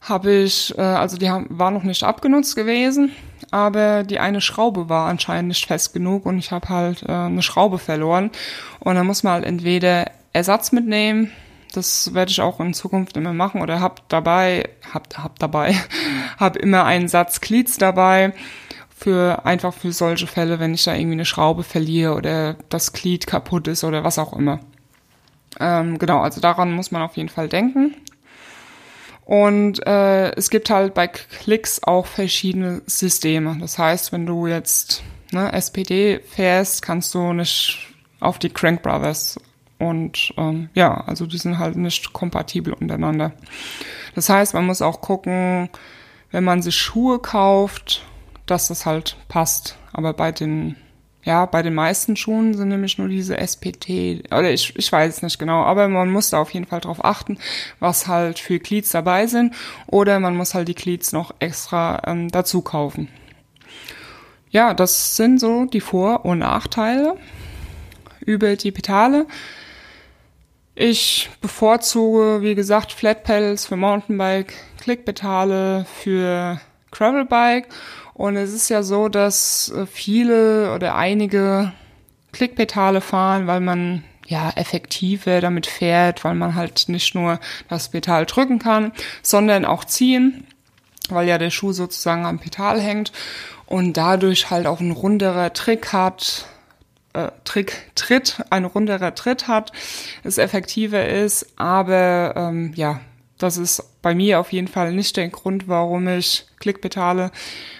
habe 0.00 0.32
ich, 0.32 0.76
äh, 0.76 0.80
also 0.80 1.16
die 1.16 1.30
haben, 1.30 1.46
war 1.50 1.70
noch 1.70 1.82
nicht 1.82 2.04
abgenutzt 2.04 2.56
gewesen, 2.56 3.12
aber 3.52 4.02
die 4.02 4.18
eine 4.18 4.40
Schraube 4.40 4.88
war 4.88 5.08
anscheinend 5.08 5.48
nicht 5.48 5.66
fest 5.66 5.92
genug 5.92 6.26
und 6.26 6.38
ich 6.38 6.50
habe 6.50 6.68
halt 6.68 7.04
äh, 7.04 7.12
eine 7.12 7.42
Schraube 7.42 7.78
verloren. 7.78 8.30
Und 8.80 8.96
dann 8.96 9.06
muss 9.06 9.22
man 9.22 9.34
halt 9.34 9.44
entweder 9.44 10.10
Ersatz 10.32 10.72
mitnehmen 10.72 11.30
das 11.72 12.14
werde 12.14 12.30
ich 12.30 12.40
auch 12.40 12.60
in 12.60 12.74
Zukunft 12.74 13.16
immer 13.16 13.32
machen 13.32 13.60
oder 13.60 13.80
hab 13.80 14.08
dabei, 14.08 14.68
hab, 14.92 15.16
hab 15.16 15.38
dabei, 15.38 15.74
hab 16.38 16.56
immer 16.56 16.84
einen 16.84 17.08
Satz 17.08 17.40
Cleats 17.40 17.78
dabei 17.78 18.32
für 18.94 19.44
einfach 19.44 19.74
für 19.74 19.92
solche 19.92 20.26
Fälle, 20.26 20.60
wenn 20.60 20.74
ich 20.74 20.84
da 20.84 20.94
irgendwie 20.94 21.14
eine 21.14 21.24
Schraube 21.24 21.64
verliere 21.64 22.14
oder 22.14 22.56
das 22.68 22.92
Glied 22.92 23.26
kaputt 23.26 23.66
ist 23.68 23.84
oder 23.84 24.04
was 24.04 24.18
auch 24.18 24.32
immer. 24.32 24.60
Ähm, 25.60 25.98
genau, 25.98 26.20
also 26.20 26.40
daran 26.40 26.72
muss 26.72 26.92
man 26.92 27.02
auf 27.02 27.16
jeden 27.16 27.28
Fall 27.28 27.48
denken. 27.48 27.94
Und 29.32 29.86
äh, 29.86 30.32
es 30.32 30.50
gibt 30.50 30.68
halt 30.68 30.92
bei 30.92 31.08
Klicks 31.08 31.82
auch 31.82 32.04
verschiedene 32.04 32.82
Systeme. 32.84 33.56
Das 33.62 33.78
heißt, 33.78 34.12
wenn 34.12 34.26
du 34.26 34.46
jetzt 34.46 35.02
ne, 35.30 35.50
SPD 35.54 36.20
fährst, 36.20 36.82
kannst 36.82 37.14
du 37.14 37.32
nicht 37.32 37.94
auf 38.20 38.38
die 38.38 38.50
Crank 38.50 38.82
Brothers 38.82 39.40
und 39.78 40.34
ähm, 40.36 40.68
ja, 40.74 41.02
also 41.06 41.24
die 41.24 41.38
sind 41.38 41.58
halt 41.58 41.76
nicht 41.76 42.12
kompatibel 42.12 42.74
untereinander. 42.74 43.32
Das 44.14 44.28
heißt, 44.28 44.52
man 44.52 44.66
muss 44.66 44.82
auch 44.82 45.00
gucken, 45.00 45.70
wenn 46.30 46.44
man 46.44 46.60
sich 46.60 46.76
Schuhe 46.76 47.18
kauft, 47.18 48.04
dass 48.44 48.68
das 48.68 48.84
halt 48.84 49.16
passt. 49.28 49.78
Aber 49.94 50.12
bei 50.12 50.30
den, 50.30 50.76
ja, 51.24 51.46
bei 51.46 51.62
den 51.62 51.74
meisten 51.74 52.16
Schuhen 52.16 52.54
sind 52.54 52.68
nämlich 52.68 52.98
nur 52.98 53.08
diese 53.08 53.36
SPT, 53.38 54.24
oder 54.32 54.50
ich, 54.50 54.76
ich 54.76 54.90
weiß 54.90 55.16
es 55.16 55.22
nicht 55.22 55.38
genau, 55.38 55.62
aber 55.62 55.86
man 55.88 56.10
muss 56.10 56.30
da 56.30 56.38
auf 56.38 56.52
jeden 56.52 56.66
Fall 56.66 56.80
drauf 56.80 57.04
achten, 57.04 57.38
was 57.78 58.08
halt 58.08 58.40
für 58.40 58.58
Cleats 58.58 58.90
dabei 58.90 59.26
sind. 59.26 59.54
Oder 59.86 60.18
man 60.18 60.36
muss 60.36 60.54
halt 60.54 60.66
die 60.66 60.74
Cleats 60.74 61.12
noch 61.12 61.32
extra 61.38 62.02
ähm, 62.06 62.30
dazu 62.30 62.62
kaufen. 62.62 63.08
Ja, 64.50 64.74
das 64.74 65.16
sind 65.16 65.38
so 65.38 65.64
die 65.64 65.80
Vor- 65.80 66.24
und 66.24 66.40
Nachteile 66.40 67.16
über 68.20 68.56
die 68.56 68.72
Pedale. 68.72 69.26
Ich 70.74 71.30
bevorzuge, 71.40 72.42
wie 72.42 72.54
gesagt, 72.54 72.92
Flat 72.92 73.24
Pedals 73.24 73.66
für 73.66 73.76
Mountainbike, 73.76 74.54
Klickpedale 74.80 75.86
für 76.00 76.60
Gravelbike. 76.90 77.68
Und 78.14 78.36
es 78.36 78.52
ist 78.52 78.68
ja 78.68 78.82
so, 78.82 79.08
dass 79.08 79.72
äh, 79.74 79.86
viele 79.86 80.74
oder 80.74 80.94
einige 80.94 81.72
Klickpedale 82.32 83.00
fahren, 83.00 83.46
weil 83.46 83.60
man 83.60 84.04
ja 84.26 84.50
effektiver 84.54 85.40
damit 85.40 85.66
fährt, 85.66 86.24
weil 86.24 86.34
man 86.34 86.54
halt 86.54 86.88
nicht 86.88 87.14
nur 87.14 87.40
das 87.68 87.90
Pedal 87.90 88.26
drücken 88.26 88.58
kann, 88.58 88.92
sondern 89.22 89.64
auch 89.64 89.84
ziehen, 89.84 90.46
weil 91.08 91.28
ja 91.28 91.38
der 91.38 91.50
Schuh 91.50 91.72
sozusagen 91.72 92.24
am 92.24 92.38
Pedal 92.38 92.80
hängt 92.80 93.12
und 93.66 93.96
dadurch 93.96 94.50
halt 94.50 94.66
auch 94.66 94.80
ein 94.80 94.92
runderer 94.92 95.52
Trick 95.52 95.92
hat, 95.92 96.46
äh, 97.12 97.28
Trick 97.44 97.90
Tritt, 97.94 98.42
ein 98.50 98.64
runderer 98.64 99.14
Tritt 99.14 99.48
hat, 99.48 99.72
es 100.24 100.38
effektiver 100.38 101.06
ist, 101.06 101.46
aber 101.56 102.34
ähm, 102.36 102.72
ja, 102.74 103.00
das 103.42 103.56
ist 103.56 103.82
bei 104.02 104.14
mir 104.14 104.40
auf 104.40 104.52
jeden 104.52 104.68
Fall 104.68 104.92
nicht 104.92 105.16
der 105.16 105.28
Grund, 105.28 105.68
warum 105.68 106.08
ich 106.08 106.46
Klickpedale 106.58 107.30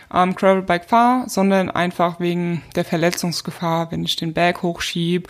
am 0.09 0.35
Gravelbike 0.35 0.85
fahre, 0.85 1.29
sondern 1.29 1.71
einfach 1.71 2.21
wegen 2.21 2.63
der 2.75 2.85
Verletzungsgefahr, 2.85 3.91
wenn 3.91 4.05
ich 4.05 4.17
den 4.17 4.35
Berg 4.35 4.63
hochschieb. 4.63 5.29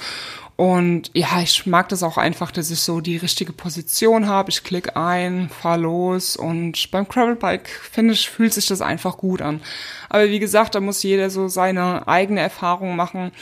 Und 0.56 1.10
ja, 1.14 1.40
ich 1.40 1.66
mag 1.66 1.88
das 1.88 2.02
auch 2.02 2.18
einfach, 2.18 2.50
dass 2.50 2.70
ich 2.70 2.80
so 2.80 3.00
die 3.00 3.16
richtige 3.16 3.52
Position 3.52 4.26
habe. 4.26 4.50
Ich 4.50 4.64
klicke 4.64 4.96
ein, 4.96 5.48
fahre 5.48 5.80
los 5.80 6.36
und 6.36 6.90
beim 6.90 7.08
Gravelbike, 7.08 7.68
finde 7.68 8.14
ich, 8.14 8.28
fühlt 8.28 8.52
sich 8.52 8.66
das 8.66 8.80
einfach 8.80 9.16
gut 9.16 9.40
an. 9.40 9.60
Aber 10.08 10.28
wie 10.28 10.40
gesagt, 10.40 10.74
da 10.74 10.80
muss 10.80 11.02
jeder 11.02 11.30
so 11.30 11.48
seine 11.48 12.06
eigene 12.06 12.40
Erfahrung 12.40 12.96
machen 12.96 13.32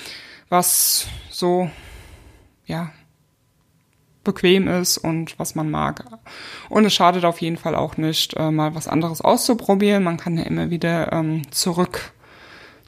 was 0.51 1.07
so, 1.31 1.71
ja, 2.67 2.93
bequem 4.25 4.69
ist 4.69 4.99
und 4.99 5.39
was 5.39 5.55
man 5.55 5.71
mag. 5.71 6.05
Und 6.69 6.85
es 6.85 6.95
schadet 6.95 7.25
auf 7.25 7.41
jeden 7.41 7.57
Fall 7.57 7.75
auch 7.75 7.97
nicht, 7.97 8.35
äh, 8.37 8.51
mal 8.51 8.75
was 8.75 8.89
anderes 8.89 9.21
auszuprobieren. 9.21 10.05
Man 10.05 10.19
kann 10.19 10.37
ja 10.37 10.45
immer 10.45 10.71
wieder 10.71 11.13
ähm, 11.13 11.51
zurück 11.51 12.13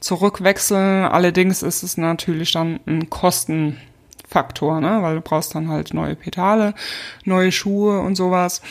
zurückwechseln. 0.03 1.05
Allerdings 1.05 1.63
ist 1.63 1.81
es 1.81 1.97
natürlich 1.97 2.51
dann 2.51 2.79
ein 2.85 3.09
Kostenfaktor, 3.09 4.81
ne? 4.81 5.01
weil 5.01 5.15
du 5.15 5.21
brauchst 5.21 5.55
dann 5.55 5.69
halt 5.69 5.93
neue 5.93 6.15
Pedale, 6.15 6.75
neue 7.23 7.51
Schuhe 7.51 7.99
und 8.01 8.15
sowas. 8.15 8.61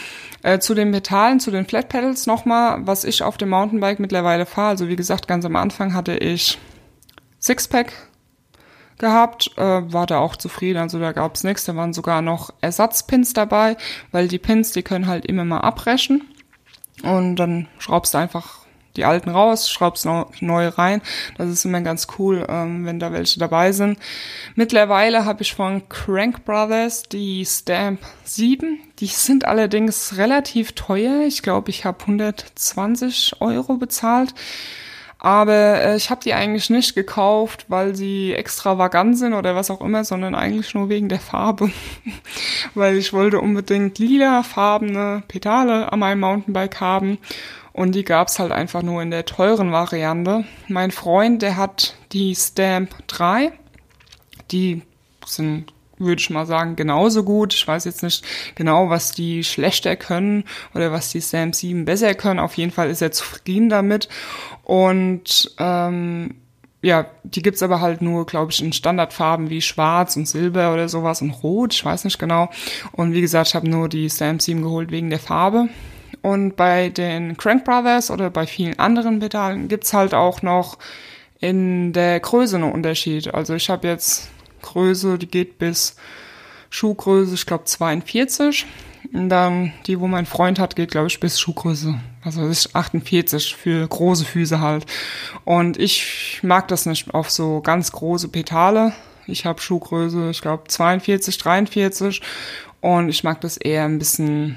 Äh, 0.42 0.58
zu 0.58 0.74
den 0.74 0.92
Pedalen, 0.92 1.40
zu 1.40 1.50
den 1.50 1.66
Flat 1.66 1.88
Pedals 1.88 2.26
nochmal, 2.26 2.86
was 2.86 3.04
ich 3.04 3.22
auf 3.22 3.38
dem 3.38 3.48
Mountainbike 3.48 3.98
mittlerweile 3.98 4.46
fahre. 4.46 4.68
Also 4.68 4.88
wie 4.88 4.96
gesagt, 4.96 5.26
ganz 5.26 5.44
am 5.44 5.56
Anfang 5.56 5.94
hatte 5.94 6.16
ich 6.16 6.58
Sixpack 7.40 7.92
gehabt, 9.02 9.50
äh, 9.58 9.92
war 9.92 10.06
da 10.06 10.18
auch 10.20 10.36
zufrieden, 10.36 10.78
also 10.78 10.98
da 10.98 11.12
gab's 11.12 11.44
nichts. 11.44 11.66
Da 11.66 11.76
waren 11.76 11.92
sogar 11.92 12.22
noch 12.22 12.54
Ersatzpins 12.62 13.34
dabei, 13.34 13.76
weil 14.12 14.28
die 14.28 14.38
Pins, 14.38 14.72
die 14.72 14.82
können 14.82 15.06
halt 15.06 15.26
immer 15.26 15.44
mal 15.44 15.60
abbrechen. 15.60 16.22
Und 17.02 17.36
dann 17.36 17.68
schraubst 17.78 18.14
du 18.14 18.18
einfach 18.18 18.62
die 18.96 19.04
alten 19.04 19.30
raus, 19.30 19.70
schraubst 19.70 20.06
neue 20.40 20.78
rein. 20.78 21.02
Das 21.38 21.48
ist 21.48 21.64
immer 21.64 21.80
ganz 21.80 22.06
cool, 22.18 22.46
ähm, 22.48 22.84
wenn 22.84 23.00
da 23.00 23.12
welche 23.12 23.38
dabei 23.38 23.72
sind. 23.72 23.98
Mittlerweile 24.54 25.24
habe 25.24 25.42
ich 25.42 25.54
von 25.54 25.88
Crank 25.88 26.44
Brothers 26.44 27.04
die 27.04 27.44
Stamp 27.44 28.00
7. 28.24 28.78
Die 28.98 29.06
sind 29.06 29.46
allerdings 29.46 30.16
relativ 30.16 30.72
teuer. 30.72 31.22
Ich 31.26 31.42
glaube, 31.42 31.70
ich 31.70 31.84
habe 31.84 32.00
120 32.02 33.40
Euro 33.40 33.76
bezahlt. 33.76 34.34
Aber 35.24 35.80
äh, 35.80 35.96
ich 35.96 36.10
habe 36.10 36.20
die 36.20 36.34
eigentlich 36.34 36.68
nicht 36.68 36.96
gekauft, 36.96 37.66
weil 37.68 37.94
sie 37.94 38.34
extravagant 38.34 39.16
sind 39.16 39.34
oder 39.34 39.54
was 39.54 39.70
auch 39.70 39.80
immer, 39.80 40.02
sondern 40.02 40.34
eigentlich 40.34 40.74
nur 40.74 40.88
wegen 40.88 41.08
der 41.08 41.20
Farbe. 41.20 41.70
weil 42.74 42.98
ich 42.98 43.12
wollte 43.12 43.38
unbedingt 43.38 44.00
lila 44.00 44.42
farbene 44.42 45.22
Pedale 45.28 45.92
an 45.92 46.00
meinem 46.00 46.18
Mountainbike 46.18 46.80
haben. 46.80 47.18
Und 47.72 47.94
die 47.94 48.02
gab's 48.02 48.40
halt 48.40 48.50
einfach 48.50 48.82
nur 48.82 49.00
in 49.00 49.12
der 49.12 49.24
teuren 49.24 49.70
Variante. 49.70 50.44
Mein 50.66 50.90
Freund, 50.90 51.40
der 51.40 51.56
hat 51.56 51.94
die 52.10 52.34
Stamp 52.34 52.90
3. 53.06 53.52
Die 54.50 54.82
sind 55.24 55.72
würde 56.02 56.20
ich 56.20 56.30
mal 56.30 56.46
sagen, 56.46 56.76
genauso 56.76 57.24
gut. 57.24 57.54
Ich 57.54 57.66
weiß 57.66 57.84
jetzt 57.84 58.02
nicht 58.02 58.24
genau, 58.54 58.90
was 58.90 59.12
die 59.12 59.44
schlechter 59.44 59.96
können 59.96 60.44
oder 60.74 60.92
was 60.92 61.10
die 61.10 61.20
Sam 61.20 61.52
7 61.52 61.84
besser 61.84 62.14
können. 62.14 62.40
Auf 62.40 62.54
jeden 62.54 62.72
Fall 62.72 62.90
ist 62.90 63.02
er 63.02 63.12
zufrieden 63.12 63.68
damit. 63.68 64.08
Und 64.64 65.54
ähm, 65.58 66.34
ja, 66.82 67.06
die 67.22 67.42
gibt's 67.42 67.62
aber 67.62 67.80
halt 67.80 68.02
nur, 68.02 68.26
glaube 68.26 68.50
ich, 68.50 68.62
in 68.62 68.72
Standardfarben 68.72 69.50
wie 69.50 69.62
Schwarz 69.62 70.16
und 70.16 70.26
Silber 70.26 70.74
oder 70.74 70.88
sowas 70.88 71.22
und 71.22 71.30
Rot, 71.30 71.74
ich 71.74 71.84
weiß 71.84 72.04
nicht 72.04 72.18
genau. 72.18 72.50
Und 72.90 73.12
wie 73.12 73.20
gesagt, 73.20 73.48
ich 73.48 73.54
habe 73.54 73.70
nur 73.70 73.88
die 73.88 74.08
Sam 74.08 74.40
7 74.40 74.62
geholt 74.62 74.90
wegen 74.90 75.08
der 75.08 75.20
Farbe. 75.20 75.68
Und 76.22 76.56
bei 76.56 76.88
den 76.88 77.36
Crank 77.36 77.64
Brothers 77.64 78.10
oder 78.10 78.30
bei 78.30 78.46
vielen 78.46 78.78
anderen 78.78 79.20
Pedalen 79.20 79.68
gibt's 79.68 79.92
halt 79.92 80.12
auch 80.12 80.42
noch 80.42 80.78
in 81.40 81.92
der 81.92 82.20
Größe 82.20 82.56
einen 82.56 82.72
Unterschied. 82.72 83.32
Also 83.32 83.54
ich 83.54 83.68
habe 83.70 83.88
jetzt 83.88 84.30
Größe, 84.62 85.18
die 85.18 85.28
geht 85.28 85.58
bis 85.58 85.96
Schuhgröße, 86.70 87.34
ich 87.34 87.46
glaube 87.46 87.64
42. 87.64 88.66
Und 89.12 89.28
dann 89.28 89.72
die, 89.86 90.00
wo 90.00 90.06
mein 90.06 90.26
Freund 90.26 90.58
hat, 90.58 90.76
geht, 90.76 90.90
glaube 90.90 91.08
ich, 91.08 91.20
bis 91.20 91.38
Schuhgröße, 91.38 92.00
also 92.24 92.46
ist 92.46 92.74
48 92.74 93.54
für 93.54 93.86
große 93.86 94.24
Füße 94.24 94.60
halt. 94.60 94.86
Und 95.44 95.78
ich 95.78 96.40
mag 96.42 96.68
das 96.68 96.86
nicht 96.86 97.12
auf 97.12 97.30
so 97.30 97.60
ganz 97.60 97.92
große 97.92 98.28
Petale. 98.28 98.94
Ich 99.26 99.44
habe 99.44 99.60
Schuhgröße, 99.60 100.30
ich 100.30 100.40
glaube 100.40 100.64
42, 100.68 101.36
43 101.36 102.22
und 102.80 103.08
ich 103.08 103.22
mag 103.22 103.40
das 103.40 103.56
eher 103.56 103.84
ein 103.84 103.98
bisschen, 103.98 104.56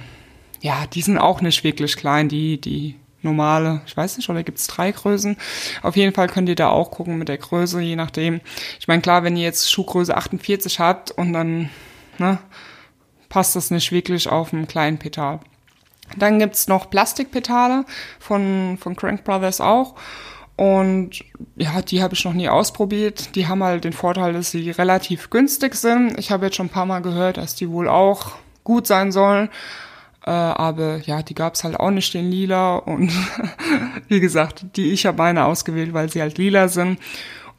ja, 0.61 0.85
die 0.87 1.01
sind 1.01 1.17
auch 1.17 1.41
nicht 1.41 1.63
wirklich 1.63 1.97
klein, 1.97 2.29
die, 2.29 2.59
die 2.59 2.95
normale, 3.25 3.81
ich 3.85 3.97
weiß 3.97 4.15
nicht, 4.15 4.29
oder 4.29 4.43
gibt 4.43 4.59
es 4.59 4.67
drei 4.67 4.91
Größen? 4.91 5.35
Auf 5.81 5.97
jeden 5.97 6.13
Fall 6.13 6.27
könnt 6.27 6.47
ihr 6.47 6.55
da 6.55 6.69
auch 6.69 6.91
gucken 6.91 7.17
mit 7.17 7.27
der 7.27 7.37
Größe, 7.37 7.81
je 7.81 7.97
nachdem. 7.97 8.39
Ich 8.79 8.87
meine, 8.87 9.01
klar, 9.01 9.23
wenn 9.23 9.35
ihr 9.35 9.43
jetzt 9.43 9.69
Schuhgröße 9.69 10.15
48 10.15 10.79
habt 10.79 11.11
und 11.11 11.33
dann 11.33 11.69
ne, 12.17 12.39
passt 13.27 13.55
das 13.57 13.71
nicht 13.71 13.91
wirklich 13.91 14.29
auf 14.29 14.53
einen 14.53 14.67
kleinen 14.67 14.97
Petal. 14.97 15.41
Dann 16.17 16.39
gibt's 16.39 16.67
noch 16.67 16.89
Plastikpetale 16.89 17.83
von, 18.19 18.77
von 18.79 18.95
Crank 18.95 19.23
Brothers 19.23 19.59
auch. 19.59 19.95
Und 20.55 21.21
ja, 21.57 21.81
die 21.81 22.01
habe 22.01 22.13
ich 22.13 22.23
noch 22.23 22.33
nie 22.33 22.47
ausprobiert. 22.47 23.35
Die 23.35 23.47
haben 23.47 23.63
halt 23.63 23.83
den 23.83 23.91
Vorteil, 23.91 24.31
dass 24.31 24.51
sie 24.51 24.71
relativ 24.71 25.29
günstig 25.29 25.75
sind. 25.75 26.17
Ich 26.17 26.31
habe 26.31 26.45
jetzt 26.45 26.55
schon 26.55 26.67
ein 26.67 26.69
paar 26.69 26.85
Mal 26.85 27.01
gehört, 27.01 27.37
dass 27.37 27.55
die 27.55 27.69
wohl 27.69 27.89
auch 27.89 28.33
gut 28.63 28.87
sein 28.87 29.11
sollen. 29.11 29.49
Äh, 30.25 30.31
aber 30.31 30.97
ja, 31.05 31.21
die 31.21 31.35
gab's 31.35 31.63
halt 31.63 31.79
auch 31.79 31.91
nicht 31.91 32.15
in 32.15 32.31
lila 32.31 32.77
und 32.77 33.11
wie 34.07 34.19
gesagt, 34.19 34.65
die 34.75 34.91
ich 34.91 35.05
habe 35.05 35.19
meine 35.19 35.45
ausgewählt, 35.45 35.93
weil 35.93 36.09
sie 36.11 36.21
halt 36.21 36.39
lila 36.39 36.67
sind 36.67 36.99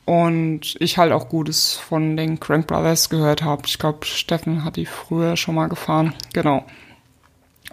und 0.05 0.76
ich 0.81 0.98
halt 0.98 1.12
auch 1.12 1.29
Gutes 1.29 1.74
von 1.74 2.16
den 2.16 2.40
Crank 2.40 2.66
Brothers 2.66 3.09
gehört 3.09 3.42
habe. 3.42 3.62
Ich 3.66 3.79
glaube, 3.79 4.05
Steffen 4.05 4.64
hat 4.64 4.76
die 4.76 4.87
früher 4.87 5.37
schon 5.37 5.55
mal 5.55 5.68
gefahren. 5.68 6.14
Genau. 6.33 6.64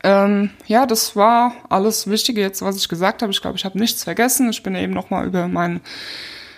Ähm, 0.03 0.51
ja, 0.67 0.85
das 0.85 1.15
war 1.15 1.53
alles 1.69 2.07
Wichtige 2.07 2.41
jetzt, 2.41 2.61
was 2.61 2.77
ich 2.77 2.89
gesagt 2.89 3.21
habe. 3.21 3.31
Ich 3.31 3.41
glaube, 3.41 3.57
ich 3.57 3.65
habe 3.65 3.79
nichts 3.79 4.03
vergessen. 4.03 4.49
Ich 4.49 4.61
bin 4.61 4.75
eben 4.75 4.93
noch 4.93 5.09
mal 5.09 5.25
über 5.25 5.47
mein, 5.47 5.81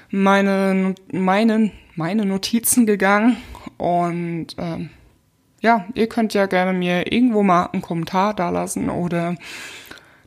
meine, 0.09 0.95
meine, 1.11 1.71
meine 1.95 2.25
Notizen 2.25 2.85
gegangen 2.85 3.37
und 3.77 4.47
ähm, 4.57 4.89
ja, 5.61 5.85
ihr 5.93 6.07
könnt 6.07 6.33
ja 6.33 6.45
gerne 6.45 6.73
mir 6.73 7.11
irgendwo 7.11 7.43
mal 7.43 7.69
einen 7.71 7.81
Kommentar 7.81 8.33
dalassen 8.33 8.89
oder 8.89 9.35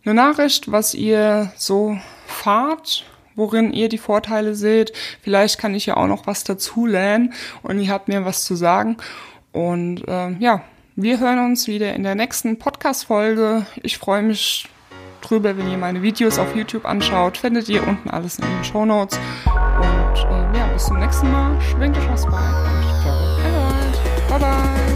eine 0.05 0.15
Nachricht, 0.15 0.71
was 0.73 0.95
ihr 0.95 1.53
so 1.57 1.99
fahrt, 2.27 3.05
worin 3.35 3.73
ihr 3.73 3.89
die 3.89 3.99
Vorteile 3.99 4.55
seht. 4.55 4.93
Vielleicht 5.23 5.59
kann 5.59 5.75
ich 5.75 5.87
ja 5.87 5.97
auch 5.97 6.07
noch 6.07 6.27
was 6.27 6.45
dazu 6.45 6.87
lernen 6.87 7.35
und 7.63 7.81
ihr 7.81 7.91
habt 7.91 8.09
mir 8.09 8.25
was 8.25 8.45
zu 8.45 8.55
sagen. 8.55 8.97
Und 9.53 10.07
äh, 10.09 10.31
ja, 10.39 10.63
wir 10.97 11.21
hören 11.21 11.39
uns 11.45 11.69
wieder 11.69 11.95
in 11.95 12.03
der 12.03 12.15
nächsten 12.15 12.59
Podcast-Folge. 12.59 13.67
Ich 13.83 13.99
freue 13.99 14.23
mich 14.23 14.69
drüber, 15.21 15.57
wenn 15.57 15.71
ihr 15.71 15.79
meine 15.79 16.03
Videos 16.03 16.39
auf 16.39 16.55
YouTube 16.57 16.85
anschaut. 16.85 17.39
Findet 17.39 17.69
ihr 17.69 17.87
unten 17.87 18.11
alles 18.11 18.39
in 18.39 18.45
den 18.45 18.65
Show 18.65 18.85
Notes. 18.85 19.19
Und 19.47 20.19
äh, 20.19 20.59
ja, 20.59 20.67
bis 20.73 20.87
zum 20.87 20.99
nächsten 20.99 21.31
Mal. 21.31 21.61
Schwingt 21.61 21.97
euch 21.97 22.11
was 22.11 22.25
bei. 22.27 22.33
Bye 24.29 24.39
bye. 24.39 24.88